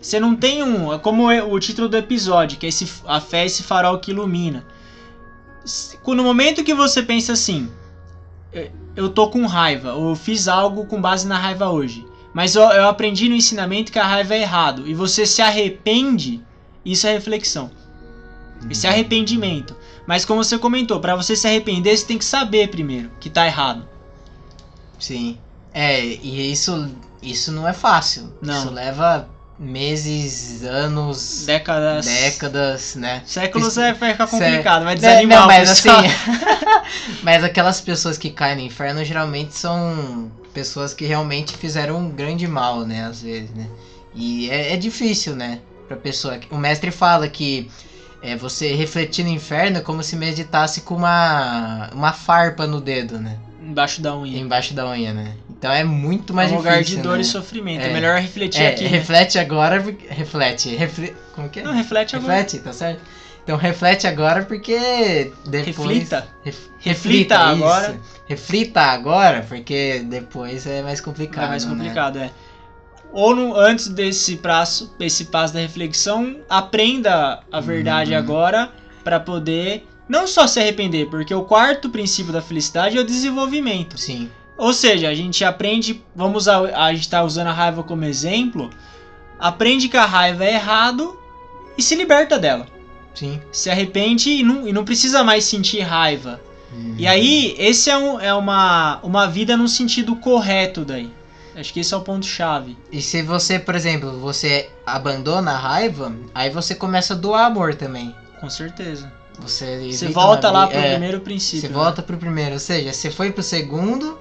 Você 0.00 0.18
não 0.18 0.34
tem 0.34 0.62
um. 0.62 0.92
É 0.92 0.98
como 0.98 1.28
o 1.28 1.60
título 1.60 1.88
do 1.88 1.96
episódio, 1.96 2.58
que 2.58 2.66
é 2.66 2.68
esse, 2.68 2.90
a 3.06 3.20
fé 3.20 3.42
é 3.42 3.46
esse 3.46 3.62
farol 3.62 3.98
que 3.98 4.12
ilumina. 4.12 4.64
No 6.06 6.24
momento 6.24 6.64
que 6.64 6.74
você 6.74 7.02
pensa 7.02 7.32
assim, 7.34 7.70
"Eu- 8.96 9.10
tô 9.10 9.28
com 9.28 9.46
raiva, 9.46 9.92
ou 9.94 10.10
eu 10.10 10.16
fiz 10.16 10.48
algo 10.48 10.86
com 10.86 11.00
base 11.00 11.26
na 11.26 11.38
raiva 11.38 11.68
hoje, 11.68 12.06
mas 12.32 12.54
eu, 12.54 12.62
eu 12.62 12.88
aprendi 12.88 13.28
no 13.28 13.34
ensinamento 13.34 13.92
que 13.92 13.98
a 13.98 14.06
raiva 14.06 14.34
é 14.34 14.40
errado, 14.40 14.88
e 14.88 14.94
você 14.94 15.26
se 15.26 15.42
arrepende, 15.42 16.40
isso 16.84 17.06
é 17.06 17.12
reflexão. 17.12 17.70
Esse 18.68 18.86
é 18.86 18.90
arrependimento. 18.90 19.76
Mas 20.06 20.24
como 20.24 20.42
você 20.42 20.58
comentou, 20.58 21.00
para 21.00 21.14
você 21.16 21.36
se 21.36 21.46
arrepender, 21.46 21.96
você 21.96 22.06
tem 22.06 22.18
que 22.18 22.24
saber 22.24 22.68
primeiro 22.68 23.10
que 23.20 23.30
tá 23.30 23.46
errado. 23.46 23.86
Sim. 25.00 25.38
É, 25.72 26.04
e 26.04 26.52
isso, 26.52 26.88
isso 27.22 27.50
não 27.50 27.66
é 27.66 27.72
fácil. 27.72 28.32
Não. 28.40 28.58
Isso 28.58 28.70
leva 28.70 29.28
meses, 29.58 30.62
anos, 30.64 31.44
Décadas. 31.46 32.06
décadas, 32.06 32.94
né? 32.94 33.22
Séculos 33.26 33.76
é, 33.76 33.94
Cê- 33.94 34.14
complicado, 34.26 34.84
vai 34.84 34.94
Né, 34.94 35.00
desanimar 35.00 35.40
não, 35.40 35.46
mas 35.46 35.68
assim. 35.70 35.88
mas 37.22 37.44
aquelas 37.44 37.80
pessoas 37.80 38.16
que 38.16 38.30
caem 38.30 38.56
no 38.56 38.62
inferno 38.62 39.04
geralmente 39.04 39.54
são 39.54 40.30
pessoas 40.54 40.94
que 40.94 41.04
realmente 41.04 41.56
fizeram 41.56 41.98
um 41.98 42.10
grande 42.10 42.46
mal, 42.46 42.84
né? 42.84 43.04
Às 43.04 43.22
vezes, 43.22 43.50
né? 43.50 43.66
E 44.14 44.48
é, 44.50 44.72
é 44.74 44.76
difícil, 44.76 45.34
né? 45.36 45.60
Pra 45.86 45.96
pessoa. 45.96 46.38
O 46.50 46.56
mestre 46.56 46.90
fala 46.90 47.28
que 47.28 47.70
é, 48.22 48.36
você 48.36 48.74
refletir 48.74 49.24
no 49.24 49.30
inferno 49.30 49.78
é 49.78 49.80
como 49.80 50.02
se 50.02 50.16
meditasse 50.16 50.80
com 50.82 50.96
uma, 50.96 51.90
uma 51.92 52.12
farpa 52.12 52.66
no 52.66 52.80
dedo, 52.80 53.18
né? 53.20 53.36
Embaixo 53.70 54.02
da 54.02 54.16
unha. 54.16 54.38
Embaixo 54.38 54.74
da 54.74 54.88
unha, 54.88 55.12
né? 55.14 55.34
Então 55.48 55.70
é 55.72 55.84
muito 55.84 56.34
mais 56.34 56.50
é 56.50 56.54
um 56.54 56.58
difícil. 56.58 56.72
lugar 56.80 56.84
de 56.84 56.96
dor 57.02 57.14
né? 57.16 57.20
e 57.22 57.24
sofrimento. 57.24 57.82
É, 57.82 57.90
É. 57.90 57.92
melhor 57.92 58.18
refletir 58.18 58.62
É, 58.62 58.68
aqui. 58.68 58.84
né? 58.84 58.88
reflete 58.90 59.38
agora, 59.38 59.84
reflete. 60.08 60.74
Refle... 60.74 61.14
Como 61.34 61.48
que 61.48 61.60
é? 61.60 61.62
Não, 61.62 61.72
reflete 61.72 62.16
agora. 62.16 62.34
Reflete, 62.34 62.58
tá 62.64 62.72
certo? 62.72 63.00
Então 63.44 63.56
reflete 63.56 64.06
agora 64.06 64.42
porque 64.44 65.32
depois. 65.46 65.76
Reflita. 65.88 66.26
Ref- 66.44 66.68
Reflita 66.80 67.34
isso. 67.34 67.42
agora. 67.64 68.00
Reflita 68.26 68.80
agora, 68.82 69.44
porque 69.48 70.04
depois 70.06 70.66
é 70.66 70.82
mais 70.82 71.00
complicado. 71.00 71.44
É 71.44 71.48
mais 71.48 71.64
né? 71.64 71.70
complicado, 71.70 72.18
é. 72.18 72.30
Ou 73.12 73.34
no- 73.34 73.56
antes 73.56 73.88
desse 73.88 74.36
passo, 74.36 74.94
esse 75.00 75.24
passo 75.26 75.52
da 75.54 75.60
reflexão, 75.60 76.36
aprenda 76.48 77.40
a 77.50 77.60
verdade 77.60 78.12
Uhum. 78.12 78.18
agora 78.18 78.70
para 79.02 79.18
poder 79.18 79.84
não 80.10 80.26
só 80.26 80.46
se 80.48 80.58
arrepender, 80.58 81.06
porque 81.08 81.32
o 81.32 81.44
quarto 81.44 81.88
princípio 81.88 82.32
da 82.32 82.42
felicidade 82.42 82.98
é 82.98 83.00
o 83.00 83.04
desenvolvimento. 83.04 83.96
Sim. 83.96 84.28
Ou 84.58 84.74
seja, 84.74 85.08
a 85.08 85.14
gente 85.14 85.44
aprende, 85.44 86.02
vamos 86.14 86.42
usar, 86.42 86.58
a 86.74 86.92
gente 86.92 87.08
tá 87.08 87.22
usando 87.22 87.46
a 87.46 87.52
raiva 87.52 87.84
como 87.84 88.04
exemplo, 88.04 88.68
aprende 89.38 89.88
que 89.88 89.96
a 89.96 90.04
raiva 90.04 90.44
é 90.44 90.54
errado 90.54 91.16
e 91.78 91.82
se 91.82 91.94
liberta 91.94 92.38
dela. 92.38 92.66
Sim. 93.14 93.40
Se 93.52 93.70
arrepende 93.70 94.30
e 94.30 94.42
não, 94.42 94.66
e 94.66 94.72
não 94.72 94.84
precisa 94.84 95.22
mais 95.22 95.44
sentir 95.44 95.80
raiva. 95.80 96.40
Uhum. 96.72 96.94
E 96.98 97.06
aí, 97.06 97.54
esse 97.56 97.88
é, 97.88 97.96
um- 97.96 98.20
é 98.20 98.34
uma, 98.34 98.98
uma 99.02 99.26
vida 99.28 99.56
no 99.56 99.68
sentido 99.68 100.16
correto 100.16 100.84
daí. 100.84 101.10
Acho 101.54 101.72
que 101.72 101.80
esse 101.80 101.94
é 101.94 101.96
o 101.96 102.00
ponto 102.00 102.26
chave. 102.26 102.76
E 102.92 103.00
se 103.00 103.22
você, 103.22 103.58
por 103.58 103.74
exemplo, 103.74 104.18
você 104.18 104.70
abandona 104.86 105.52
a 105.52 105.56
raiva, 105.56 106.12
aí 106.34 106.50
você 106.50 106.74
começa 106.74 107.14
a 107.14 107.16
doar 107.16 107.46
amor 107.46 107.74
também. 107.74 108.14
Com 108.40 108.48
certeza. 108.50 109.12
Você, 109.42 109.92
Você 109.92 110.08
volta 110.08 110.50
lá 110.50 110.66
pro 110.66 110.78
é, 110.78 110.92
primeiro 110.92 111.20
princípio. 111.20 111.60
Você 111.60 111.68
né? 111.68 111.74
volta 111.74 112.02
pro 112.02 112.16
primeiro, 112.16 112.54
ou 112.54 112.58
seja, 112.58 112.92
você 112.92 113.10
foi 113.10 113.32
pro 113.32 113.42
segundo, 113.42 114.18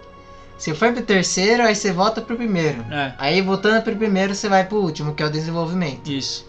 você 0.57 0.73
foi 0.73 0.91
pro 0.91 1.01
terceiro, 1.01 1.63
aí 1.63 1.73
você 1.73 1.91
volta 1.91 2.21
pro 2.21 2.35
primeiro. 2.35 2.83
É, 2.91 3.13
Aí 3.17 3.41
voltando 3.41 3.81
pro 3.81 3.95
primeiro, 3.95 4.35
você 4.35 4.49
vai 4.49 4.65
pro 4.65 4.77
último, 4.77 5.13
que 5.15 5.23
é 5.23 5.25
o 5.25 5.29
desenvolvimento. 5.29 6.07
isso. 6.11 6.45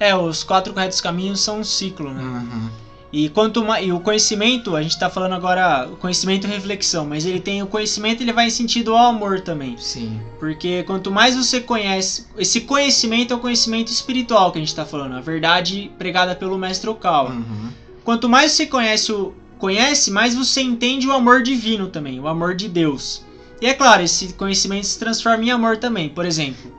É, 0.00 0.16
os 0.16 0.42
quatro 0.42 0.72
corretos 0.72 1.00
caminhos 1.00 1.40
são 1.40 1.60
um 1.60 1.64
ciclo, 1.64 2.12
né? 2.12 2.22
Uhum. 2.22 2.70
E 3.12 3.28
quanto 3.28 3.62
mais, 3.62 3.86
e 3.86 3.92
o 3.92 4.00
conhecimento, 4.00 4.74
a 4.74 4.82
gente 4.82 4.98
tá 4.98 5.10
falando 5.10 5.34
agora 5.34 5.86
o 5.86 5.96
conhecimento 5.96 6.46
e 6.46 6.50
reflexão, 6.50 7.04
mas 7.04 7.26
ele 7.26 7.40
tem 7.40 7.62
o 7.62 7.66
conhecimento, 7.66 8.22
ele 8.22 8.32
vai 8.32 8.46
em 8.46 8.50
sentido 8.50 8.96
ao 8.96 9.10
amor 9.10 9.42
também. 9.42 9.76
Sim. 9.76 10.18
Porque 10.40 10.82
quanto 10.84 11.10
mais 11.10 11.36
você 11.36 11.60
conhece, 11.60 12.26
esse 12.38 12.62
conhecimento 12.62 13.34
é 13.34 13.36
o 13.36 13.38
conhecimento 13.38 13.92
espiritual 13.92 14.50
que 14.50 14.58
a 14.58 14.62
gente 14.62 14.74
tá 14.74 14.86
falando, 14.86 15.14
a 15.14 15.20
verdade 15.20 15.90
pregada 15.98 16.34
pelo 16.34 16.56
mestre 16.56 16.88
Okawa. 16.88 17.32
Uhum. 17.32 17.68
Quanto 18.04 18.28
mais 18.28 18.52
você 18.52 18.66
conhece, 18.66 19.12
o, 19.12 19.32
conhece, 19.58 20.10
mais 20.10 20.34
você 20.34 20.60
entende 20.60 21.06
o 21.06 21.12
amor 21.12 21.42
divino 21.42 21.88
também, 21.88 22.18
o 22.18 22.26
amor 22.26 22.54
de 22.54 22.68
Deus. 22.68 23.24
E 23.60 23.66
é 23.66 23.74
claro, 23.74 24.02
esse 24.02 24.32
conhecimento 24.32 24.86
se 24.86 24.98
transforma 24.98 25.44
em 25.44 25.50
amor 25.50 25.76
também. 25.76 26.08
Por 26.08 26.24
exemplo, 26.24 26.72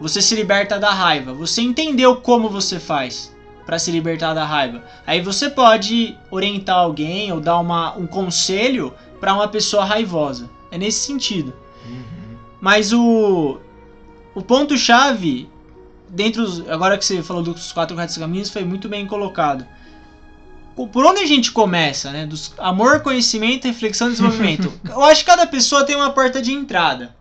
você 0.00 0.22
se 0.22 0.34
liberta 0.34 0.78
da 0.78 0.90
raiva. 0.90 1.34
Você 1.34 1.60
entendeu 1.60 2.16
como 2.16 2.48
você 2.48 2.80
faz 2.80 3.34
para 3.66 3.78
se 3.78 3.90
libertar 3.90 4.34
da 4.34 4.44
raiva. 4.44 4.82
Aí 5.06 5.20
você 5.20 5.50
pode 5.50 6.16
orientar 6.30 6.76
alguém 6.76 7.30
ou 7.32 7.40
dar 7.40 7.58
uma, 7.58 7.96
um 7.96 8.06
conselho 8.06 8.92
para 9.20 9.34
uma 9.34 9.48
pessoa 9.48 9.84
raivosa. 9.84 10.50
É 10.70 10.78
nesse 10.78 11.00
sentido. 11.00 11.54
Uhum. 11.86 12.36
Mas 12.60 12.92
o, 12.92 13.58
o 14.34 14.42
ponto-chave, 14.42 15.48
dentro 16.08 16.64
agora 16.68 16.98
que 16.98 17.04
você 17.04 17.22
falou 17.22 17.42
dos 17.42 17.72
quatro 17.72 17.96
retos 17.96 18.18
caminhos, 18.18 18.50
foi 18.50 18.64
muito 18.64 18.88
bem 18.88 19.06
colocado. 19.06 19.66
Por 20.74 21.06
onde 21.06 21.20
a 21.20 21.26
gente 21.26 21.52
começa, 21.52 22.10
né? 22.10 22.26
Dos 22.26 22.52
amor, 22.58 23.00
conhecimento, 23.00 23.66
reflexão 23.66 24.08
e 24.08 24.12
desenvolvimento. 24.12 24.72
Eu 24.88 25.04
acho 25.04 25.20
que 25.20 25.30
cada 25.30 25.46
pessoa 25.46 25.84
tem 25.84 25.94
uma 25.94 26.10
porta 26.10 26.42
de 26.42 26.52
entrada. 26.52 27.14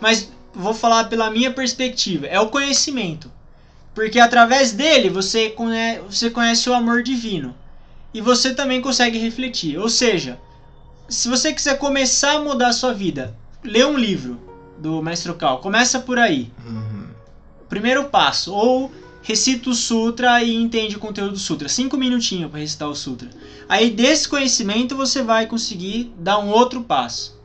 Mas 0.00 0.30
vou 0.54 0.72
falar 0.72 1.04
pela 1.04 1.30
minha 1.30 1.52
perspectiva. 1.52 2.26
É 2.26 2.40
o 2.40 2.48
conhecimento. 2.48 3.30
Porque 3.94 4.18
através 4.18 4.72
dele 4.72 5.10
você 5.10 5.50
conhece, 5.50 6.00
você 6.08 6.30
conhece 6.30 6.70
o 6.70 6.74
amor 6.74 7.02
divino. 7.02 7.54
E 8.14 8.20
você 8.20 8.54
também 8.54 8.80
consegue 8.80 9.18
refletir. 9.18 9.78
Ou 9.78 9.88
seja, 9.88 10.38
se 11.08 11.28
você 11.28 11.52
quiser 11.52 11.78
começar 11.78 12.36
a 12.36 12.40
mudar 12.40 12.68
a 12.68 12.72
sua 12.72 12.94
vida, 12.94 13.34
lê 13.62 13.84
um 13.84 13.98
livro 13.98 14.40
do 14.78 15.02
Mestre 15.02 15.32
Cal. 15.34 15.58
Começa 15.58 16.00
por 16.00 16.18
aí. 16.18 16.50
Uhum. 16.66 17.08
Primeiro 17.68 18.04
passo. 18.04 18.54
Ou 18.54 18.90
recita 19.28 19.68
o 19.68 19.74
Sutra 19.74 20.42
e 20.42 20.54
entende 20.54 20.96
o 20.96 20.98
conteúdo 20.98 21.32
do 21.32 21.38
Sutra. 21.38 21.68
Cinco 21.68 21.98
minutinhos 21.98 22.50
para 22.50 22.60
recitar 22.60 22.88
o 22.88 22.94
Sutra. 22.94 23.28
Aí 23.68 23.90
desse 23.90 24.26
conhecimento 24.26 24.96
você 24.96 25.22
vai 25.22 25.46
conseguir 25.46 26.10
dar 26.18 26.38
um 26.38 26.48
outro 26.48 26.82
passo. 26.82 27.38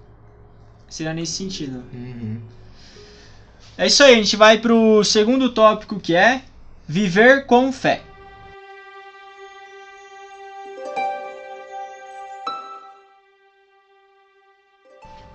Será 0.87 1.13
nesse 1.13 1.33
sentido. 1.33 1.83
Uhum. 1.93 2.39
É 3.77 3.87
isso 3.87 4.01
aí, 4.01 4.13
a 4.13 4.15
gente 4.15 4.37
vai 4.37 4.59
pro 4.59 5.03
segundo 5.03 5.49
tópico 5.49 5.99
que 5.99 6.15
é 6.15 6.43
viver 6.87 7.45
com 7.47 7.69
fé. 7.73 8.01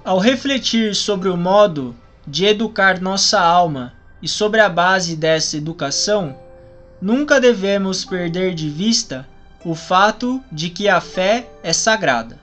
Ao 0.02 0.18
refletir 0.18 0.94
sobre 0.94 1.28
o 1.28 1.36
modo 1.36 1.94
de 2.26 2.46
educar 2.46 3.02
nossa 3.02 3.38
alma 3.38 3.97
e 4.22 4.28
sobre 4.28 4.60
a 4.60 4.68
base 4.68 5.16
dessa 5.16 5.56
educação, 5.56 6.36
nunca 7.00 7.40
devemos 7.40 8.04
perder 8.04 8.54
de 8.54 8.68
vista 8.68 9.26
o 9.64 9.74
fato 9.74 10.42
de 10.50 10.70
que 10.70 10.88
a 10.88 11.00
fé 11.00 11.48
é 11.62 11.72
sagrada. 11.72 12.38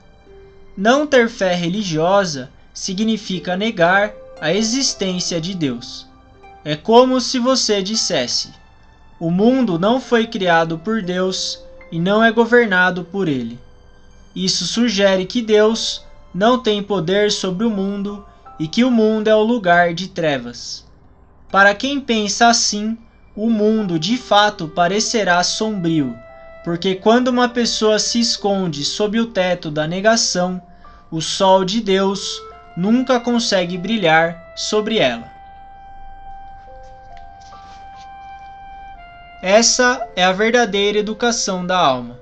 Não 0.76 1.06
ter 1.06 1.28
fé 1.28 1.54
religiosa 1.54 2.50
significa 2.72 3.56
negar 3.56 4.12
a 4.40 4.52
existência 4.52 5.40
de 5.40 5.54
Deus. 5.54 6.06
É 6.64 6.76
como 6.76 7.20
se 7.20 7.38
você 7.38 7.82
dissesse: 7.82 8.50
o 9.18 9.30
mundo 9.30 9.78
não 9.78 10.00
foi 10.00 10.26
criado 10.26 10.78
por 10.78 11.00
Deus 11.02 11.62
e 11.90 11.98
não 11.98 12.22
é 12.22 12.30
governado 12.30 13.04
por 13.04 13.28
ele. 13.28 13.58
Isso 14.34 14.66
sugere 14.66 15.24
que 15.24 15.40
Deus 15.40 16.04
não 16.34 16.58
tem 16.58 16.82
poder 16.82 17.32
sobre 17.32 17.64
o 17.64 17.70
mundo 17.70 18.26
e 18.58 18.68
que 18.68 18.84
o 18.84 18.90
mundo 18.90 19.28
é 19.28 19.34
o 19.34 19.42
lugar 19.42 19.94
de 19.94 20.08
trevas. 20.08 20.85
Para 21.50 21.74
quem 21.74 22.00
pensa 22.00 22.48
assim, 22.48 22.98
o 23.34 23.48
mundo 23.48 23.98
de 23.98 24.16
fato 24.16 24.66
parecerá 24.68 25.42
sombrio, 25.42 26.16
porque 26.64 26.94
quando 26.94 27.28
uma 27.28 27.48
pessoa 27.48 27.98
se 27.98 28.18
esconde 28.18 28.84
sob 28.84 29.20
o 29.20 29.26
teto 29.26 29.70
da 29.70 29.86
negação, 29.86 30.60
o 31.10 31.20
sol 31.20 31.64
de 31.64 31.80
Deus 31.80 32.42
nunca 32.76 33.20
consegue 33.20 33.78
brilhar 33.78 34.52
sobre 34.56 34.98
ela. 34.98 35.30
Essa 39.40 40.04
é 40.16 40.24
a 40.24 40.32
verdadeira 40.32 40.98
educação 40.98 41.64
da 41.64 41.78
alma. 41.78 42.18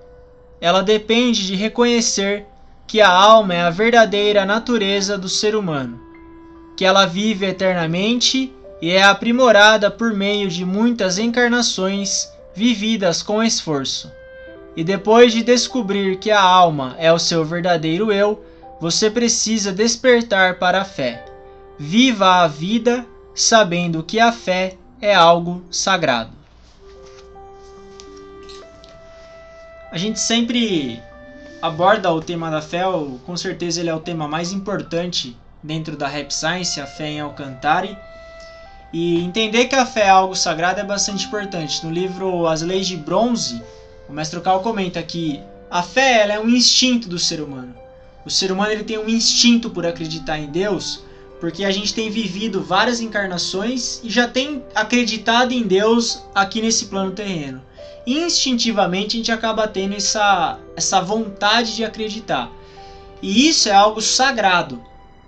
Ela 0.61 0.83
depende 0.83 1.47
de 1.47 1.54
reconhecer 1.54 2.47
que 2.87 3.00
a 3.00 3.09
alma 3.09 3.54
é 3.54 3.62
a 3.62 3.71
verdadeira 3.71 4.45
natureza 4.45 5.16
do 5.16 5.28
ser 5.28 5.57
humano, 5.57 5.99
que 6.76 6.85
ela 6.85 7.07
vive 7.07 7.47
eternamente 7.47 8.52
e 8.85 8.91
é 8.91 9.03
aprimorada 9.03 9.91
por 9.91 10.12
meio 10.12 10.47
de 10.47 10.62
muitas 10.62 11.17
encarnações 11.17 12.31
vividas 12.55 13.23
com 13.23 13.43
esforço. 13.43 14.12
E 14.76 14.85
depois 14.85 15.33
de 15.33 15.43
descobrir 15.43 16.19
que 16.19 16.31
a 16.31 16.43
alma 16.43 16.95
é 16.99 17.11
o 17.11 17.19
seu 17.19 17.47
verdadeiro 17.47 18.12
eu, 18.12 18.45
você 18.79 19.11
precisa 19.11 19.73
despertar 19.73 20.59
para 20.59 20.83
a 20.83 20.85
fé. 20.85 21.25
Viva 21.79 22.43
a 22.43 22.47
vida 22.47 23.07
sabendo 23.35 24.03
que 24.03 24.21
a 24.21 24.31
fé 24.31 24.76
é 25.00 25.14
algo 25.14 25.64
sagrado. 25.71 26.33
A 29.91 29.97
gente 29.97 30.21
sempre 30.21 31.00
aborda 31.62 32.12
o 32.12 32.21
tema 32.21 32.50
da 32.50 32.61
fé, 32.61 32.83
com 33.25 33.35
certeza 33.35 33.81
ele 33.81 33.88
é 33.88 33.95
o 33.95 34.00
tema 34.00 34.29
mais 34.29 34.53
importante 34.53 35.35
dentro 35.62 35.97
da 35.97 36.07
Rap 36.07 36.31
Science, 36.31 36.79
a 36.79 36.87
fé 36.87 37.07
em 37.07 37.21
Alcantari. 37.21 37.97
E 38.97 39.25
entender 39.25 39.65
que 39.65 39.75
a 39.75 39.85
fé 39.85 40.03
é 40.03 40.09
algo 40.09 40.37
sagrado 40.37 40.79
é 40.79 40.85
bastante 40.85 41.27
importante. 41.27 41.85
No 41.85 41.91
livro 41.91 42.47
As 42.47 42.63
Leis 42.63 42.87
de 42.87 42.97
Bronze, 42.97 43.61
o 44.09 44.13
mestre 44.13 44.41
Cal 44.41 44.63
comenta 44.63 45.03
que 45.03 45.41
a 45.69 45.83
fé 45.83 46.21
ela 46.21 46.35
é 46.35 46.39
um 46.39 46.49
instinto 46.49 47.09
do 47.09 47.19
ser 47.19 47.41
humano. 47.41 47.75
O 48.25 48.31
ser 48.31 48.53
humano 48.53 48.71
ele 48.71 48.85
tem 48.85 48.97
um 48.97 49.09
instinto 49.09 49.69
por 49.69 49.85
acreditar 49.85 50.39
em 50.39 50.47
Deus, 50.47 51.03
porque 51.41 51.65
a 51.65 51.73
gente 51.73 51.93
tem 51.93 52.09
vivido 52.09 52.63
várias 52.63 53.01
encarnações 53.01 54.01
e 54.05 54.09
já 54.09 54.29
tem 54.29 54.63
acreditado 54.77 55.51
em 55.51 55.65
Deus 55.65 56.23
aqui 56.33 56.63
nesse 56.63 56.87
plano 56.87 57.11
terreno. 57.11 57.61
Instintivamente 58.07 59.17
a 59.17 59.19
gente 59.19 59.33
acaba 59.33 59.67
tendo 59.67 59.97
essa, 59.97 60.61
essa 60.77 61.01
vontade 61.01 61.75
de 61.75 61.85
acreditar. 61.85 62.49
E 63.21 63.49
isso 63.49 63.69
é 63.69 63.73
algo 63.73 64.01
sagrado. 64.01 64.81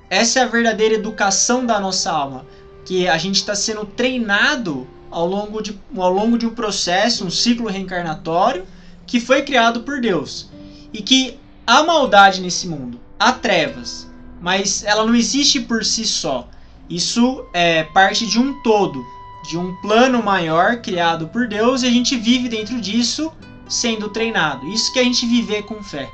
Essa 0.09 0.39
é 0.39 0.43
a 0.45 0.47
verdadeira 0.47 0.95
educação 0.95 1.67
da 1.67 1.81
nossa 1.81 2.13
alma, 2.13 2.47
que 2.87 3.09
a 3.09 3.19
gente 3.19 3.35
está 3.37 3.55
sendo 3.55 3.85
treinado 3.85 4.87
ao 5.11 5.27
longo, 5.27 5.61
de, 5.61 5.79
ao 5.97 6.11
longo 6.11 6.39
de 6.39 6.47
um 6.47 6.55
processo, 6.55 7.27
um 7.27 7.31
ciclo 7.31 7.69
reencarnatório 7.69 8.65
que 9.05 9.21
foi 9.21 9.43
criado 9.43 9.81
por 9.81 10.01
Deus. 10.01 10.49
E 10.93 11.03
que 11.03 11.39
há 11.67 11.83
maldade 11.83 12.41
nesse 12.41 12.69
mundo, 12.69 13.01
há 13.19 13.33
trevas, 13.33 14.09
mas 14.41 14.85
ela 14.85 15.05
não 15.05 15.15
existe 15.15 15.61
por 15.61 15.85
si 15.85 16.07
só. 16.07 16.49
Isso 16.89 17.45
é 17.53 17.83
parte 17.83 18.25
de 18.25 18.39
um 18.39 18.63
todo, 18.63 19.05
de 19.49 19.59
um 19.59 19.75
plano 19.83 20.23
maior 20.23 20.77
criado 20.77 21.27
por 21.27 21.49
Deus 21.49 21.83
e 21.83 21.87
a 21.87 21.91
gente 21.91 22.17
vive 22.17 22.49
dentro 22.49 22.81
disso 22.81 23.33
sendo 23.69 24.09
treinado. 24.11 24.65
Isso 24.69 24.93
que 24.93 25.01
a 25.01 25.05
gente 25.05 25.27
viver 25.27 25.63
com 25.63 25.83
fé. 25.83 26.09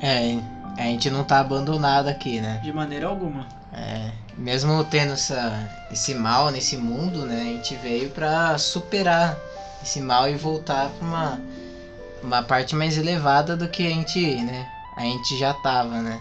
É, 0.00 0.38
a 0.78 0.82
gente 0.82 1.10
não 1.10 1.24
tá 1.24 1.40
abandonado 1.40 2.06
aqui, 2.06 2.40
né? 2.40 2.60
De 2.62 2.72
maneira 2.72 3.08
alguma. 3.08 3.48
É, 3.72 4.12
mesmo 4.36 4.84
tendo 4.84 5.14
essa, 5.14 5.68
esse 5.90 6.14
mal 6.14 6.50
nesse 6.50 6.76
mundo, 6.76 7.24
né? 7.24 7.40
A 7.40 7.44
gente 7.44 7.74
veio 7.76 8.10
pra 8.10 8.58
superar 8.58 9.36
esse 9.82 10.00
mal 10.00 10.28
e 10.28 10.34
voltar 10.34 10.90
pra 10.90 11.06
uma, 11.06 11.40
uma 12.22 12.42
parte 12.42 12.74
mais 12.74 12.98
elevada 12.98 13.56
do 13.56 13.68
que 13.68 13.86
a 13.86 13.90
gente, 13.90 14.36
né? 14.42 14.68
A 14.96 15.02
gente 15.02 15.38
já 15.38 15.54
tava, 15.54 16.00
né? 16.00 16.20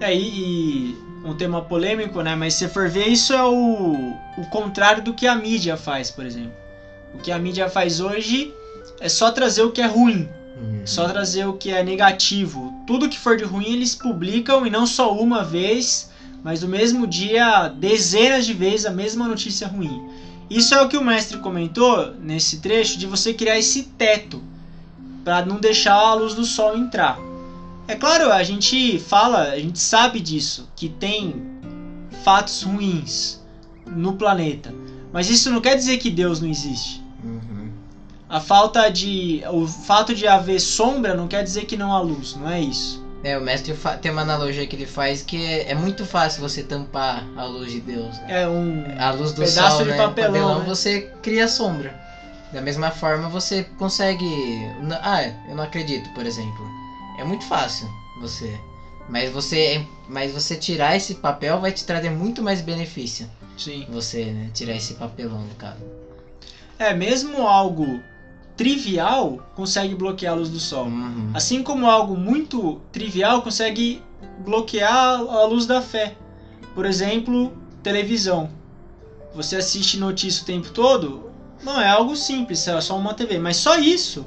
É, 0.00 0.14
e, 0.14 0.92
e 0.92 0.98
um 1.24 1.34
tema 1.34 1.62
polêmico, 1.62 2.20
né? 2.22 2.34
Mas 2.34 2.54
se 2.54 2.68
for 2.68 2.88
ver, 2.88 3.08
isso 3.08 3.32
é 3.32 3.42
o, 3.42 4.14
o 4.36 4.46
contrário 4.50 5.02
do 5.02 5.14
que 5.14 5.26
a 5.26 5.34
mídia 5.34 5.76
faz, 5.76 6.10
por 6.10 6.24
exemplo. 6.24 6.52
O 7.14 7.18
que 7.18 7.32
a 7.32 7.38
mídia 7.38 7.68
faz 7.68 8.00
hoje 8.00 8.52
é 9.00 9.08
só 9.08 9.30
trazer 9.30 9.62
o 9.62 9.70
que 9.70 9.80
é 9.80 9.86
ruim, 9.86 10.28
Hum. 10.60 10.82
só 10.84 11.08
trazer 11.08 11.46
o 11.46 11.54
que 11.54 11.70
é 11.70 11.82
negativo. 11.82 12.74
Tudo 12.86 13.08
que 13.08 13.18
for 13.18 13.36
de 13.36 13.44
ruim 13.44 13.72
eles 13.72 13.94
publicam 13.94 14.66
e 14.66 14.70
não 14.70 14.86
só 14.86 15.16
uma 15.16 15.44
vez, 15.44 16.10
mas 16.42 16.62
no 16.62 16.68
mesmo 16.68 17.06
dia, 17.06 17.68
dezenas 17.68 18.46
de 18.46 18.54
vezes 18.54 18.86
a 18.86 18.90
mesma 18.90 19.28
notícia 19.28 19.68
ruim. 19.68 20.02
Isso 20.50 20.74
é 20.74 20.80
o 20.80 20.88
que 20.88 20.96
o 20.96 21.04
mestre 21.04 21.38
comentou 21.38 22.14
nesse 22.14 22.60
trecho 22.60 22.98
de 22.98 23.06
você 23.06 23.34
criar 23.34 23.58
esse 23.58 23.82
teto 23.82 24.42
para 25.22 25.44
não 25.44 25.60
deixar 25.60 25.94
a 25.94 26.14
luz 26.14 26.34
do 26.34 26.44
sol 26.44 26.76
entrar. 26.76 27.18
É 27.86 27.94
claro, 27.94 28.32
a 28.32 28.42
gente 28.42 28.98
fala, 28.98 29.50
a 29.50 29.58
gente 29.58 29.78
sabe 29.78 30.20
disso, 30.20 30.68
que 30.74 30.88
tem 30.88 31.42
fatos 32.22 32.62
ruins 32.62 33.42
no 33.86 34.14
planeta, 34.14 34.74
mas 35.12 35.28
isso 35.28 35.50
não 35.50 35.60
quer 35.60 35.74
dizer 35.74 35.98
que 35.98 36.10
Deus 36.10 36.40
não 36.40 36.48
existe. 36.48 37.02
A 38.28 38.40
falta 38.40 38.90
de. 38.90 39.42
O 39.50 39.66
fato 39.66 40.14
de 40.14 40.26
haver 40.26 40.60
sombra 40.60 41.14
não 41.14 41.26
quer 41.26 41.42
dizer 41.42 41.64
que 41.64 41.76
não 41.76 41.92
há 41.92 42.00
luz, 42.00 42.34
não 42.36 42.48
é 42.48 42.60
isso. 42.60 43.02
É, 43.24 43.36
o 43.36 43.40
mestre 43.40 43.74
tem 44.00 44.12
uma 44.12 44.20
analogia 44.20 44.64
que 44.66 44.76
ele 44.76 44.86
faz 44.86 45.22
que 45.22 45.36
é, 45.36 45.70
é 45.70 45.74
muito 45.74 46.04
fácil 46.04 46.40
você 46.40 46.62
tampar 46.62 47.24
a 47.36 47.44
luz 47.44 47.72
de 47.72 47.80
Deus. 47.80 48.16
né? 48.18 48.42
É 48.42 48.48
um. 48.48 48.84
A 48.98 49.10
luz 49.10 49.32
do 49.32 49.42
Pedaço 49.42 49.76
sol, 49.78 49.84
de 49.84 49.90
né? 49.90 49.96
papelão, 49.96 50.60
né? 50.60 50.64
você 50.64 51.00
cria 51.22 51.48
sombra. 51.48 51.98
Da 52.52 52.60
mesma 52.60 52.90
forma 52.90 53.28
você 53.28 53.62
consegue. 53.76 54.24
Ah, 55.02 55.24
eu 55.48 55.54
não 55.54 55.64
acredito, 55.64 56.08
por 56.10 56.24
exemplo. 56.26 56.66
É 57.18 57.24
muito 57.24 57.44
fácil 57.44 57.88
você. 58.20 58.58
Mas 59.08 59.30
você, 59.30 59.82
mas 60.06 60.30
você 60.32 60.54
tirar 60.54 60.94
esse 60.94 61.14
papel 61.14 61.58
vai 61.58 61.72
te 61.72 61.84
trazer 61.84 62.10
muito 62.10 62.42
mais 62.42 62.60
benefício. 62.60 63.26
Sim. 63.56 63.86
Você, 63.88 64.26
né? 64.26 64.50
Tirar 64.52 64.76
esse 64.76 64.94
papelão 64.94 65.40
no 65.40 65.54
caso. 65.54 65.82
É, 66.78 66.92
mesmo 66.92 67.46
algo 67.46 68.00
trivial 68.58 69.38
consegue 69.54 69.94
bloquear 69.94 70.34
a 70.34 70.36
luz 70.36 70.50
do 70.50 70.58
sol. 70.60 70.84
Uhum. 70.86 71.30
Assim 71.32 71.62
como 71.62 71.86
algo 71.86 72.16
muito 72.16 72.80
trivial 72.92 73.40
consegue 73.40 74.02
bloquear 74.40 75.20
a 75.20 75.44
luz 75.44 75.64
da 75.64 75.80
fé. 75.80 76.14
Por 76.74 76.84
exemplo, 76.84 77.56
televisão. 77.82 78.50
Você 79.34 79.56
assiste 79.56 79.96
notícia 79.98 80.42
o 80.42 80.46
tempo 80.46 80.70
todo, 80.70 81.30
não 81.62 81.80
é 81.80 81.88
algo 81.88 82.16
simples, 82.16 82.66
é 82.66 82.80
só 82.80 82.96
uma 82.98 83.14
TV, 83.14 83.38
mas 83.38 83.56
só 83.56 83.78
isso 83.78 84.26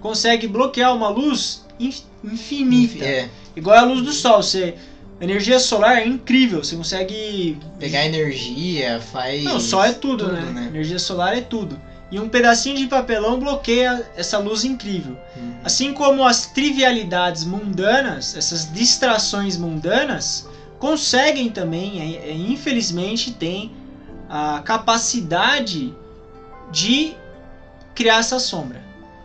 consegue 0.00 0.46
bloquear 0.46 0.94
uma 0.94 1.08
luz 1.08 1.64
inf- 1.78 2.02
infinita. 2.22 3.04
É, 3.04 3.28
Igual 3.56 3.76
a 3.78 3.82
luz 3.82 4.02
do 4.02 4.12
sol, 4.12 4.42
você 4.42 4.74
energia 5.20 5.58
solar 5.58 5.98
é 5.98 6.06
incrível, 6.06 6.62
você 6.62 6.76
consegue 6.76 7.58
pegar 7.78 8.04
energia, 8.06 9.00
faz. 9.00 9.42
Não, 9.44 9.58
sol 9.58 9.84
é 9.84 9.92
tudo, 9.92 10.24
tudo, 10.24 10.32
né? 10.36 10.42
né? 10.52 10.66
Energia 10.68 10.98
solar 10.98 11.36
é 11.36 11.40
tudo. 11.40 11.80
E 12.10 12.18
um 12.18 12.28
pedacinho 12.28 12.76
de 12.76 12.86
papelão 12.86 13.38
bloqueia 13.38 14.10
essa 14.16 14.38
luz 14.38 14.64
incrível. 14.64 15.16
Uhum. 15.36 15.54
Assim 15.64 15.92
como 15.92 16.24
as 16.24 16.46
trivialidades 16.46 17.44
mundanas, 17.44 18.36
essas 18.36 18.72
distrações 18.72 19.56
mundanas, 19.56 20.48
conseguem 20.78 21.50
também, 21.50 22.00
é, 22.00 22.30
é, 22.30 22.34
infelizmente, 22.34 23.32
tem 23.32 23.72
a 24.28 24.60
capacidade 24.64 25.94
de 26.72 27.14
criar 27.94 28.18
essa 28.18 28.40
sombra. 28.40 28.82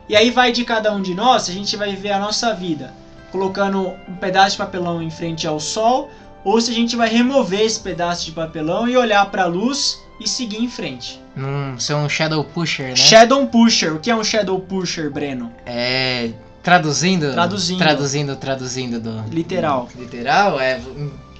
E 0.08 0.15
aí 0.15 0.30
vai 0.30 0.52
de 0.52 0.63
cada 0.63 0.93
um 0.93 1.02
de 1.02 1.15
nós, 1.15 1.50
a 1.50 1.54
gente 1.54 1.76
vai 1.76 1.89
viver 1.91 2.12
a 2.12 2.19
nossa 2.19 2.54
vida 2.54 2.93
colocando 3.36 3.93
um 4.08 4.15
pedaço 4.15 4.52
de 4.52 4.58
papelão 4.58 5.04
em 5.04 5.10
frente 5.10 5.45
ao 5.45 5.60
sol, 5.60 6.10
ou 6.43 6.62
se 6.62 6.71
a 6.71 6.74
gente 6.74 6.95
vai 6.95 7.10
remover 7.10 7.60
esse 7.62 7.80
pedaço 7.80 8.24
de 8.24 8.32
papelão 8.32 8.88
e 8.88 8.95
olhar 8.95 9.30
para 9.30 9.43
a 9.43 9.48
luz 9.48 10.02
e 10.19 10.28
seguir 10.28 10.58
em 10.63 10.69
frente. 10.69 11.21
Num, 11.36 11.78
ser 11.80 11.93
um 11.95 12.08
shadow 12.08 12.43
pusher, 12.43 12.89
né? 12.89 12.95
Shadow 12.95 13.45
Pusher. 13.47 13.93
O 13.93 13.99
que 13.99 14.10
é 14.10 14.15
um 14.15 14.23
Shadow 14.23 14.60
Pusher, 14.60 15.12
Breno? 15.12 15.51
É. 15.65 16.32
Traduzindo? 16.63 17.32
Traduzindo. 17.32 17.78
Traduzindo, 17.78 18.36
traduzindo 18.38 18.99
do. 18.99 19.23
Literal. 19.30 19.88
do- 19.93 20.01
literal 20.01 20.60
é 20.60 20.80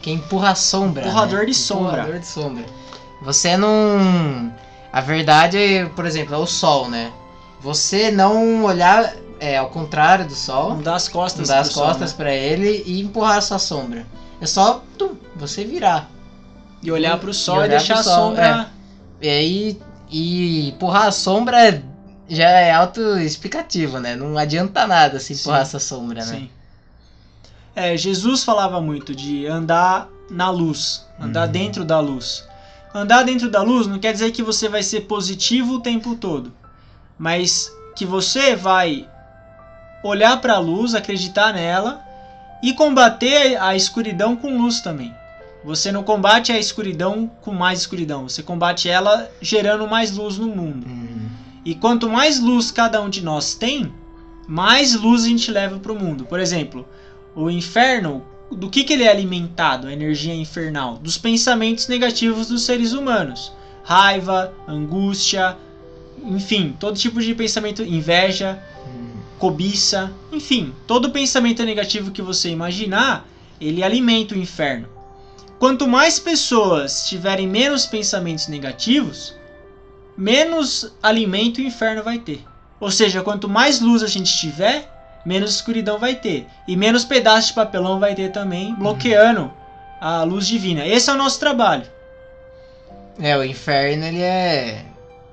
quem 0.02 0.16
empurra 0.16 0.52
a 0.52 0.56
sombra. 0.56 1.04
Empurrador 1.08 1.40
né? 1.40 1.46
de 1.46 1.54
sombra. 1.54 1.88
Empurrador 2.02 2.20
de 2.20 2.28
sombra. 2.28 2.66
Você 3.24 3.58
não. 3.58 4.54
A 4.94 5.02
verdade, 5.02 5.90
por 5.96 6.06
exemplo, 6.06 6.36
é 6.36 6.38
o 6.38 6.46
sol, 6.46 6.90
né? 6.90 7.12
Você 7.62 8.12
não 8.12 8.64
olhar 8.64 9.14
é, 9.40 9.58
ao 9.58 9.70
contrário 9.70 10.26
do 10.28 10.36
sol, 10.36 10.76
Não 10.76 10.82
dá 10.82 10.96
as 10.96 11.06
não 11.08 11.14
costas 11.14 11.48
dar 11.48 11.60
as 11.60 11.68
pro 11.70 11.76
sol, 11.76 11.88
costas 11.88 12.12
né? 12.12 12.18
pra 12.18 12.34
ele 12.34 12.84
e 12.86 13.02
empurrar 13.02 13.38
a 13.38 13.42
sua 13.42 13.58
sombra. 13.60 14.06
É 14.40 14.46
só 14.46 14.84
tum, 14.98 15.16
você 15.36 15.64
virar. 15.64 16.10
E 16.86 16.92
olhar 16.92 17.18
pro 17.18 17.34
sol 17.34 17.56
e, 17.56 17.60
olhar 17.60 17.78
deixar 17.78 18.00
a 18.00 18.04
sol, 18.04 18.30
sombra. 18.30 18.68
E 19.22 19.28
aí. 19.28 19.82
E 20.10 20.70
empurrar 20.70 21.08
a 21.08 21.12
sombra 21.12 21.84
já 22.30 22.48
é 22.48 22.72
autoexplicativo, 22.72 24.00
né? 24.00 24.16
Não 24.16 24.38
adianta 24.38 24.86
nada 24.86 25.20
se 25.20 25.34
empurrar 25.34 25.66
Sim. 25.66 25.78
essa 25.78 25.80
sombra, 25.80 26.24
né? 26.26 26.38
Sim. 26.38 26.50
É, 27.76 27.98
Jesus 27.98 28.44
falava 28.44 28.80
muito 28.80 29.16
de 29.16 29.46
andar 29.48 30.08
na 30.30 30.50
luz, 30.50 31.06
andar 31.20 31.48
Uhum. 31.48 31.52
dentro 31.52 31.84
da 31.84 32.00
luz. 32.00 32.44
Andar 32.94 33.24
dentro 33.24 33.50
da 33.50 33.62
luz 33.62 33.88
não 33.88 34.00
quer 34.00 34.14
dizer 34.14 34.32
que 34.32 34.42
você 34.42 34.70
vai 34.70 34.82
ser 34.82 35.02
positivo 35.02 35.74
o 35.74 35.82
tempo 35.82 36.16
todo, 36.16 36.54
mas 37.18 37.70
que 37.96 38.06
você 38.06 38.56
vai 38.56 39.10
olhar 40.04 40.40
para 40.40 40.54
a 40.54 40.60
luz, 40.60 40.96
acreditar 40.96 41.52
nela 41.52 42.02
e 42.64 42.74
combater 42.74 43.58
a 43.62 43.76
escuridão 43.76 44.36
com 44.36 44.58
luz 44.58 44.80
também. 44.80 45.14
Você 45.66 45.92
não 45.92 46.04
combate 46.04 46.52
a 46.52 46.60
escuridão 46.60 47.28
com 47.42 47.52
mais 47.52 47.80
escuridão, 47.80 48.30
você 48.30 48.44
combate 48.44 48.88
ela 48.88 49.32
gerando 49.42 49.88
mais 49.88 50.16
luz 50.16 50.38
no 50.38 50.48
mundo. 50.48 50.86
Uhum. 50.86 51.28
E 51.66 51.74
quanto 51.74 52.08
mais 52.08 52.40
luz 52.40 52.70
cada 52.70 53.02
um 53.02 53.10
de 53.10 53.24
nós 53.24 53.56
tem, 53.56 53.92
mais 54.48 54.94
luz 54.94 55.24
a 55.24 55.28
gente 55.28 55.50
leva 55.50 55.80
para 55.80 55.92
o 55.92 56.00
mundo. 56.00 56.24
Por 56.26 56.40
exemplo, 56.40 56.88
o 57.36 57.50
inferno, 57.50 58.24
do 58.52 58.70
que, 58.70 58.84
que 58.84 58.94
ele 58.94 59.04
é 59.06 59.10
alimentado, 59.10 59.88
a 59.88 59.92
energia 59.92 60.36
infernal? 60.36 61.00
Dos 61.00 61.18
pensamentos 61.18 61.88
negativos 61.88 62.48
dos 62.48 62.62
seres 62.62 62.94
humanos. 62.94 63.52
Raiva, 63.84 64.54
angústia, 64.68 65.58
enfim, 66.24 66.76
todo 66.80 66.96
tipo 66.96 67.20
de 67.20 67.34
pensamento, 67.34 67.82
inveja, 67.82 68.62
Uhum. 68.86 69.22
cobiça, 69.40 70.12
enfim, 70.32 70.74
todo 70.86 71.10
pensamento 71.10 71.64
negativo 71.64 72.12
que 72.12 72.22
você 72.22 72.50
imaginar, 72.50 73.28
ele 73.60 73.84
alimenta 73.84 74.36
o 74.36 74.38
inferno. 74.38 74.95
Quanto 75.60 75.88
mais 75.88 76.20
pessoas 76.20 77.08
tiverem 77.08 77.48
menos 77.48 77.86
pensamentos 77.86 78.48
negativos, 78.48 79.36
menos 80.18 80.94
alimento 81.02 81.60
o 81.60 81.64
inferno 81.64 82.04
vai 82.04 82.20
ter. 82.20 82.44
Ou 82.80 82.92
seja, 82.92 83.24
quanto 83.24 83.48
mais 83.48 83.80
luz 83.80 84.04
a 84.04 84.08
gente 84.08 84.38
tiver, 84.38 84.92
menos 85.26 85.56
escuridão 85.56 85.98
vai 85.98 86.16
ter. 86.16 86.46
E 86.68 86.76
menos 86.76 87.06
pedaços 87.06 87.48
de 87.48 87.54
papelão 87.54 88.00
vai 88.00 88.14
ter 88.14 88.32
também, 88.32 88.76
bloqueando 88.76 89.52
a 90.00 90.24
luz 90.24 90.46
divina. 90.46 90.86
Esse 90.86 91.10
é 91.10 91.14
o 91.14 91.18
nosso 91.18 91.40
trabalho. 91.40 91.84
É, 93.20 93.38
o 93.38 93.44
inferno 93.44 94.06
ele 94.06 94.22
é. 94.22 94.86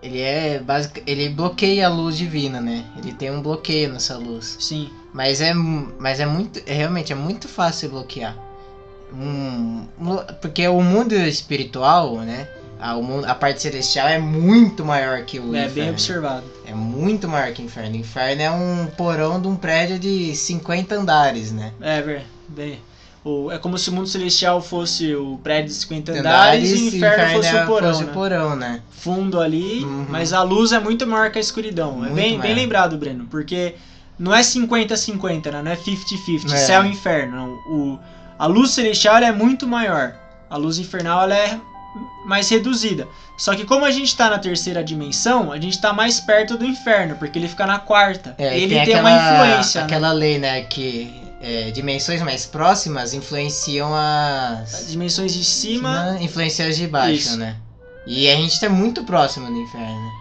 Ele 0.02 0.20
é 0.20 0.58
basic, 0.58 1.00
ele 1.06 1.28
bloqueia 1.28 1.87
a 1.87 1.90
luz 1.90 2.16
divina, 2.16 2.61
né? 2.61 2.85
Ele 2.96 3.12
tem 3.12 3.30
um 3.30 3.40
bloqueio 3.40 3.92
nessa 3.92 4.16
luz. 4.16 4.56
Sim. 4.58 4.90
Mas 5.12 5.40
é, 5.40 5.54
mas 5.54 6.18
é 6.18 6.26
muito, 6.26 6.61
é, 6.66 6.72
realmente 6.72 7.12
é 7.12 7.14
muito 7.14 7.46
fácil 7.46 7.90
bloquear. 7.90 8.37
Um, 9.14 9.87
porque 10.40 10.66
o 10.68 10.81
mundo 10.83 11.12
espiritual, 11.14 12.16
né? 12.16 12.48
A, 12.81 12.94
mundo, 12.96 13.25
a 13.27 13.35
parte 13.35 13.62
celestial 13.62 14.09
é 14.09 14.18
muito 14.18 14.85
maior 14.85 15.22
que 15.25 15.38
o 15.38 15.55
é 15.55 15.61
inferno. 15.66 15.75
bem 15.75 15.90
observado. 15.90 16.42
É 16.66 16.75
muito 16.75 17.29
maior 17.29 17.53
que 17.53 17.62
o 17.62 17.64
inferno. 17.64 17.92
O 17.94 17.96
inferno 17.98 18.42
é 18.42 18.51
um 18.51 18.87
porão 18.96 19.40
de 19.40 19.46
um 19.46 19.55
prédio 19.55 19.98
de 20.01 20.35
50 20.35 20.94
andares, 20.96 21.53
né? 21.53 21.72
É, 21.81 22.03
ver- 22.03 22.27
bem. 22.48 22.81
O, 23.25 23.53
é 23.53 23.59
como 23.59 23.79
se 23.79 23.88
o 23.88 23.92
mundo 23.92 24.09
celestial 24.09 24.61
fosse 24.61 25.14
o 25.14 25.38
prédio 25.44 25.68
de 25.68 25.75
50 25.75 26.11
andares, 26.12 26.70
e 26.70 26.75
o 26.75 26.87
inferno, 26.96 27.35
fosse 27.35 27.48
é- 27.57 27.62
o 27.62 27.66
porão. 27.68 27.88
fosse 27.92 28.05
né? 28.05 28.12
porão, 28.12 28.57
né? 28.57 28.81
Fundo 28.90 29.40
ali, 29.40 29.85
Uhum. 29.85 30.07
mas 30.09 30.33
a 30.33 30.42
luz 30.42 30.72
é 30.72 30.81
muito 30.81 31.07
maior 31.07 31.31
que 31.31 31.38
a 31.38 31.40
escuridão. 31.40 31.90
é 31.92 32.09
Muito 32.09 32.14
bem, 32.14 32.31
bem 32.31 32.38
maior. 32.38 32.57
lembrado, 32.57 32.96
Breno, 32.98 33.27
porque 33.31 33.77
não 34.18 34.35
é 34.35 34.42
50-50, 34.42 35.53
né? 35.53 35.62
não 35.62 35.70
é 35.70 35.77
50-50, 35.77 36.53
É. 36.53 36.57
céu 36.57 36.85
e 36.85 36.88
inferno. 36.88 37.37
não. 37.37 37.48
O, 37.72 37.98
a 38.42 38.46
luz 38.46 38.72
celestial 38.72 39.18
é 39.18 39.31
muito 39.31 39.68
maior. 39.68 40.16
A 40.50 40.57
luz 40.57 40.76
infernal 40.76 41.22
ela 41.22 41.37
é 41.37 41.61
mais 42.26 42.48
reduzida. 42.48 43.07
Só 43.38 43.55
que 43.55 43.64
como 43.64 43.85
a 43.85 43.90
gente 43.92 44.16
tá 44.16 44.28
na 44.28 44.37
terceira 44.37 44.83
dimensão, 44.83 45.52
a 45.52 45.61
gente 45.61 45.81
tá 45.81 45.92
mais 45.92 46.18
perto 46.18 46.59
do 46.59 46.64
inferno, 46.64 47.14
porque 47.14 47.38
ele 47.38 47.46
fica 47.46 47.64
na 47.68 47.78
quarta. 47.78 48.35
É, 48.37 48.59
ele 48.59 48.74
tem 48.74 48.85
tem, 48.85 48.94
aquela, 48.94 49.11
uma 49.11 49.46
influência. 49.46 49.81
né? 49.83 49.87
Aquela 49.87 50.12
lei, 50.12 50.40
né, 50.40 50.62
que 50.62 51.22
é, 51.40 51.70
dimensões 51.70 52.20
mais 52.20 52.44
próximas 52.44 53.14
influenciam 53.14 53.94
as. 53.94 54.74
As 54.74 54.90
dimensões 54.90 55.33
de 55.33 55.44
cima. 55.44 56.07
cima 56.07 56.24
influenciam 56.24 56.68
as 56.68 56.76
de 56.76 56.88
baixo, 56.88 57.14
Isso. 57.14 57.37
né? 57.37 57.55
E 58.09 58.28
a 58.28 58.35
gente 58.35 58.59
tá 58.59 58.68
muito 58.68 59.05
próximo 59.05 59.46
do 59.46 59.57
inferno. 59.57 60.12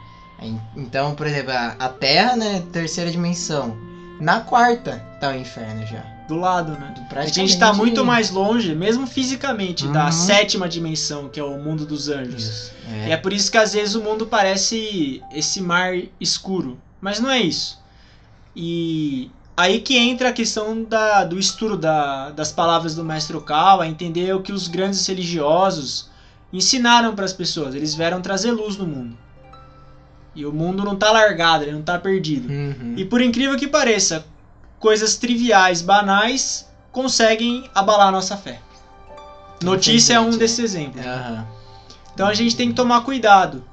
né? 0.43 0.61
Então, 0.77 1.15
por 1.15 1.25
exemplo, 1.25 1.53
a 1.53 1.75
a 1.79 1.89
Terra, 1.89 2.35
né, 2.35 2.61
terceira 2.71 3.09
dimensão. 3.09 3.75
Na 4.19 4.41
quarta 4.41 5.03
tá 5.19 5.29
o 5.29 5.35
inferno 5.35 5.83
já. 5.87 6.10
Do 6.27 6.35
lado, 6.35 6.71
né? 6.73 6.93
A 6.93 6.99
gente 6.99 7.09
praticamente- 7.09 7.57
tá 7.59 7.73
muito 7.73 8.05
mais 8.05 8.29
longe, 8.31 8.73
mesmo 8.73 9.05
fisicamente, 9.05 9.87
da 9.89 10.05
Uhum. 10.05 10.11
sétima 10.11 10.69
dimensão, 10.69 11.27
que 11.29 11.39
é 11.39 11.43
o 11.43 11.57
mundo 11.57 11.85
dos 11.85 12.07
anjos. 12.09 12.43
Isso. 12.43 12.71
E 13.07 13.11
é 13.11 13.17
por 13.17 13.33
isso 13.33 13.51
que 13.51 13.57
às 13.57 13.73
vezes 13.73 13.95
o 13.95 14.01
mundo 14.01 14.25
parece 14.25 15.21
esse 15.33 15.61
mar 15.61 15.93
escuro. 16.19 16.77
Mas 17.01 17.19
não 17.19 17.29
é 17.29 17.39
isso. 17.41 17.79
E 18.55 19.29
aí 19.55 19.79
que 19.79 19.97
entra 19.97 20.29
a 20.29 20.33
questão 20.33 20.83
da, 20.83 21.23
do 21.23 21.37
estudo 21.39 21.77
da- 21.77 22.29
das 22.31 22.51
palavras 22.51 22.95
do 22.95 23.03
Mestre 23.03 23.35
Okawa, 23.35 23.87
entender 23.87 24.33
o 24.35 24.41
que 24.41 24.51
os 24.51 24.67
grandes 24.67 25.05
religiosos 25.07 26.09
ensinaram 26.53 27.15
para 27.15 27.25
as 27.25 27.33
pessoas. 27.33 27.73
Eles 27.75 27.93
vieram 27.95 28.21
trazer 28.21 28.51
luz 28.51 28.77
no 28.77 28.85
mundo. 28.85 29.17
E 30.35 30.45
o 30.45 30.51
mundo 30.53 30.83
não 30.83 30.95
tá 30.95 31.11
largado, 31.11 31.63
ele 31.65 31.73
não 31.73 31.81
tá 31.81 31.97
perdido. 31.99 32.49
Uhum. 32.49 32.93
E 32.95 33.03
por 33.05 33.21
incrível 33.21 33.57
que 33.57 33.67
pareça, 33.67 34.25
coisas 34.81 35.15
triviais, 35.15 35.81
banais, 35.81 36.67
conseguem 36.91 37.69
abalar 37.73 38.07
a 38.07 38.11
nossa 38.11 38.35
fé. 38.35 38.59
Notícia 39.63 40.15
é 40.15 40.19
um 40.19 40.31
desses 40.31 40.59
exemplos. 40.59 41.05
Aham. 41.05 41.47
Então 42.13 42.27
a 42.27 42.33
gente 42.33 42.57
tem 42.57 42.69
que 42.69 42.73
tomar 42.73 43.01
cuidado. 43.01 43.63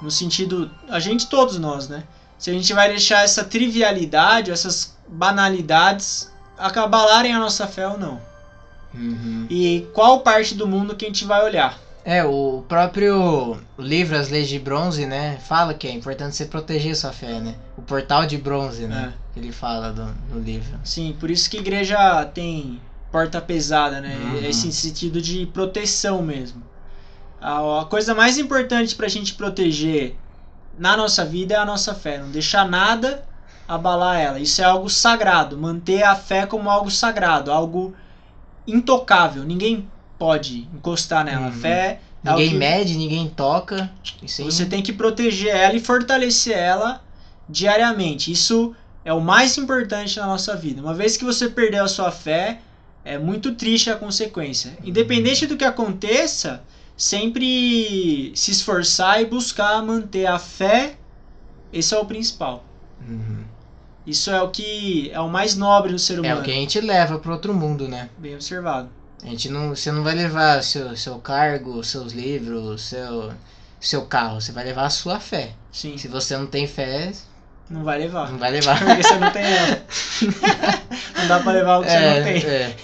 No 0.00 0.10
sentido. 0.10 0.70
A 0.88 1.00
gente, 1.00 1.26
todos 1.26 1.58
nós, 1.58 1.88
né? 1.88 2.04
Se 2.38 2.50
a 2.50 2.52
gente 2.52 2.70
vai 2.74 2.88
deixar 2.88 3.24
essa 3.24 3.42
trivialidade, 3.42 4.50
essas 4.50 4.94
banalidades 5.08 6.30
acabalarem 6.58 7.32
a 7.32 7.38
nossa 7.38 7.66
fé 7.66 7.88
ou 7.88 7.98
não. 7.98 8.20
Uhum. 8.94 9.46
E 9.48 9.88
qual 9.94 10.20
parte 10.20 10.54
do 10.54 10.66
mundo 10.66 10.94
que 10.94 11.06
a 11.06 11.08
gente 11.08 11.24
vai 11.24 11.42
olhar. 11.42 11.78
É, 12.04 12.22
o 12.24 12.62
próprio 12.68 13.58
livro 13.78 14.16
As 14.16 14.28
Leis 14.28 14.48
de 14.48 14.58
Bronze, 14.58 15.06
né, 15.06 15.38
fala 15.48 15.74
que 15.74 15.88
é 15.88 15.90
importante 15.90 16.36
você 16.36 16.44
proteger 16.44 16.94
sua 16.94 17.10
fé, 17.10 17.40
né? 17.40 17.54
O 17.76 17.82
portal 17.82 18.26
de 18.26 18.36
bronze, 18.36 18.86
né? 18.86 19.12
que 19.12 19.25
Ele 19.36 19.52
fala 19.52 19.92
do, 19.92 20.06
no 20.32 20.40
livro. 20.40 20.78
Sim, 20.82 21.14
por 21.20 21.30
isso 21.30 21.50
que 21.50 21.58
igreja 21.58 22.24
tem 22.26 22.80
porta 23.12 23.40
pesada, 23.40 24.00
né? 24.00 24.16
Uhum. 24.16 24.44
Esse 24.44 24.72
sentido 24.72 25.20
de 25.20 25.46
proteção 25.46 26.22
mesmo. 26.22 26.62
A, 27.40 27.82
a 27.82 27.84
coisa 27.84 28.14
mais 28.14 28.38
importante 28.38 28.94
pra 28.94 29.08
gente 29.08 29.34
proteger 29.34 30.16
na 30.78 30.96
nossa 30.96 31.24
vida 31.24 31.54
é 31.54 31.58
a 31.58 31.66
nossa 31.66 31.94
fé. 31.94 32.18
Não 32.18 32.30
deixar 32.30 32.66
nada 32.66 33.24
abalar 33.68 34.18
ela. 34.18 34.40
Isso 34.40 34.62
é 34.62 34.64
algo 34.64 34.88
sagrado. 34.88 35.58
Manter 35.58 36.02
a 36.02 36.14
fé 36.14 36.46
como 36.46 36.70
algo 36.70 36.90
sagrado, 36.90 37.52
algo 37.52 37.94
intocável. 38.66 39.44
Ninguém 39.44 39.86
pode 40.18 40.66
encostar 40.74 41.24
nela. 41.24 41.46
A 41.46 41.48
Uhum. 41.48 41.52
fé 41.52 42.00
é 42.24 42.30
Ninguém 42.30 42.48
que 42.50 42.54
mede, 42.56 42.96
ninguém 42.96 43.28
toca. 43.28 43.90
Você 44.26 44.66
tem 44.66 44.82
que 44.82 44.92
proteger 44.92 45.54
ela 45.54 45.74
e 45.76 45.80
fortalecer 45.80 46.56
ela 46.56 47.02
diariamente. 47.48 48.32
Isso 48.32 48.74
é 49.06 49.12
o 49.12 49.20
mais 49.20 49.56
importante 49.56 50.18
na 50.18 50.26
nossa 50.26 50.56
vida. 50.56 50.82
Uma 50.82 50.92
vez 50.92 51.16
que 51.16 51.24
você 51.24 51.48
perdeu 51.48 51.84
a 51.84 51.88
sua 51.88 52.10
fé, 52.10 52.58
é 53.04 53.16
muito 53.16 53.54
triste 53.54 53.88
a 53.88 53.94
consequência. 53.94 54.76
Independente 54.84 55.46
do 55.46 55.56
que 55.56 55.64
aconteça, 55.64 56.60
sempre 56.96 58.32
se 58.34 58.50
esforçar 58.50 59.22
e 59.22 59.26
buscar 59.26 59.80
manter 59.80 60.26
a 60.26 60.40
fé. 60.40 60.96
Esse 61.72 61.94
é 61.94 61.98
o 61.98 62.04
principal. 62.04 62.64
Uhum. 63.08 63.44
Isso 64.04 64.28
é 64.28 64.42
o 64.42 64.48
que 64.50 65.08
é 65.12 65.20
o 65.20 65.28
mais 65.28 65.54
nobre 65.54 65.92
do 65.92 66.00
ser 66.00 66.14
É 66.18 66.20
humano. 66.20 66.40
o 66.40 66.42
que 66.42 66.50
a 66.50 66.54
gente 66.54 66.80
leva 66.80 67.20
pro 67.20 67.32
outro 67.32 67.54
mundo, 67.54 67.86
né? 67.86 68.10
Bem 68.18 68.34
observado. 68.34 68.88
A 69.22 69.28
gente 69.28 69.48
não, 69.48 69.68
você 69.68 69.92
não 69.92 70.02
vai 70.02 70.16
levar 70.16 70.64
seu, 70.64 70.96
seu 70.96 71.16
cargo, 71.20 71.82
seus 71.84 72.12
livros, 72.12 72.82
seu, 72.82 73.32
seu 73.80 74.04
carro. 74.04 74.40
Você 74.40 74.50
vai 74.50 74.64
levar 74.64 74.86
a 74.86 74.90
sua 74.90 75.20
fé. 75.20 75.52
Sim, 75.70 75.96
Se 75.96 76.08
você 76.08 76.36
não 76.36 76.46
tem 76.46 76.66
fé, 76.66 77.12
não 77.70 77.82
vai 77.84 77.98
levar. 77.98 78.30
não 78.30 78.38
vai 78.38 78.50
levar. 78.50 78.78
Porque 78.78 79.02
você 79.02 79.14
não 79.16 79.30
tem 79.30 79.42
ela. 79.44 79.82
não 81.18 81.28
dá 81.28 81.40
pra 81.40 81.52
levar 81.52 81.78
o 81.78 81.82
que 81.82 81.90
você 81.90 81.98
não 82.00 82.24
tem. 82.24 82.42
é. 82.50 82.76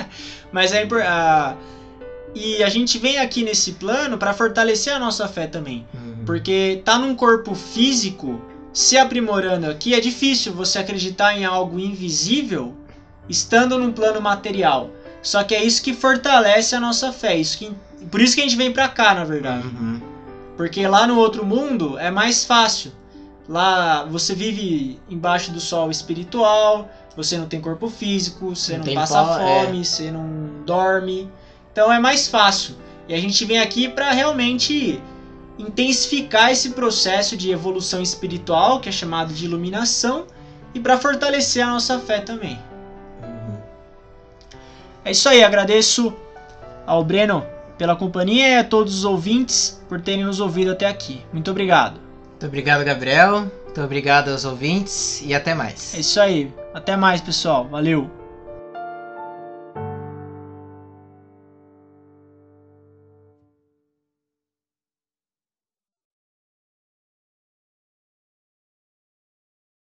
Mas 0.52 0.72
é 0.72 0.82
impor- 0.84 1.02
a- 1.02 1.56
E 2.34 2.62
a 2.62 2.68
gente 2.68 2.98
vem 2.98 3.18
aqui 3.18 3.42
nesse 3.44 3.72
plano 3.72 4.16
para 4.18 4.32
fortalecer 4.32 4.92
a 4.94 4.98
nossa 4.98 5.28
fé 5.28 5.46
também. 5.46 5.86
Uhum. 5.94 6.24
Porque 6.24 6.80
tá 6.84 6.98
num 6.98 7.14
corpo 7.14 7.54
físico 7.54 8.40
se 8.72 8.96
aprimorando 8.96 9.68
aqui, 9.68 9.94
é 9.94 10.00
difícil 10.00 10.52
você 10.52 10.78
acreditar 10.78 11.36
em 11.36 11.44
algo 11.44 11.78
invisível 11.78 12.74
estando 13.28 13.76
num 13.78 13.92
plano 13.92 14.20
material. 14.20 14.90
Só 15.22 15.42
que 15.44 15.54
é 15.54 15.62
isso 15.62 15.82
que 15.82 15.92
fortalece 15.92 16.74
a 16.74 16.80
nossa 16.80 17.12
fé. 17.12 17.36
Isso 17.36 17.58
que... 17.58 17.70
Por 18.10 18.20
isso 18.20 18.34
que 18.34 18.40
a 18.40 18.44
gente 18.44 18.56
vem 18.56 18.72
pra 18.72 18.88
cá, 18.88 19.14
na 19.14 19.24
verdade. 19.24 19.66
Uhum. 19.66 20.00
Porque 20.56 20.86
lá 20.86 21.06
no 21.06 21.16
outro 21.18 21.44
mundo 21.44 21.98
é 21.98 22.10
mais 22.10 22.44
fácil. 22.44 22.92
Lá 23.50 24.04
você 24.04 24.32
vive 24.32 25.00
embaixo 25.10 25.50
do 25.50 25.58
sol 25.58 25.90
espiritual, 25.90 26.88
você 27.16 27.36
não 27.36 27.46
tem 27.46 27.60
corpo 27.60 27.90
físico, 27.90 28.54
você 28.54 28.78
Não 28.78 28.84
não, 28.86 28.94
passa 28.94 29.24
pó- 29.24 29.40
é. 29.40 29.64
fome, 29.64 29.84
você 29.84 30.08
não 30.12 30.62
dorme. 30.64 31.28
Então 31.72 31.92
é 31.92 31.98
mais 31.98 32.28
fácil. 32.28 32.76
E 33.08 33.12
a 33.14 33.18
gente 33.18 33.44
vem 33.44 33.58
aqui 33.58 33.88
para 33.88 34.12
realmente 34.12 35.02
intensificar 35.58 36.52
esse 36.52 36.70
processo 36.70 37.36
de 37.36 37.50
evolução 37.50 38.00
espiritual, 38.00 38.80
que 38.80 38.88
é 38.88 38.92
chamado 38.92 39.34
de 39.34 39.44
iluminação, 39.46 40.26
e 40.72 40.78
para 40.78 40.96
fortalecer 40.96 41.66
a 41.66 41.70
nossa 41.70 41.98
fé 41.98 42.20
também. 42.20 42.56
Uhum. 43.20 43.56
É 45.04 45.10
isso 45.10 45.28
aí, 45.28 45.42
agradeço 45.42 46.14
ao 46.86 47.02
Breno 47.02 47.44
pela 47.76 47.96
companhia 47.96 48.48
e 48.48 48.58
a 48.58 48.64
todos 48.64 48.94
os 48.98 49.04
ouvintes 49.04 49.82
por 49.88 50.00
terem 50.00 50.24
nos 50.24 50.38
ouvido 50.38 50.70
até 50.70 50.86
aqui. 50.86 51.24
Muito 51.32 51.50
obrigado. 51.50 52.00
Muito 52.40 52.48
obrigado, 52.48 52.82
Gabriel. 52.82 53.40
Muito 53.64 53.82
obrigado 53.82 54.30
aos 54.30 54.46
ouvintes 54.46 55.20
e 55.20 55.34
até 55.34 55.52
mais. 55.52 55.94
É 55.94 56.00
isso 56.00 56.18
aí. 56.18 56.50
Até 56.72 56.96
mais, 56.96 57.20
pessoal. 57.20 57.68
Valeu. 57.68 58.10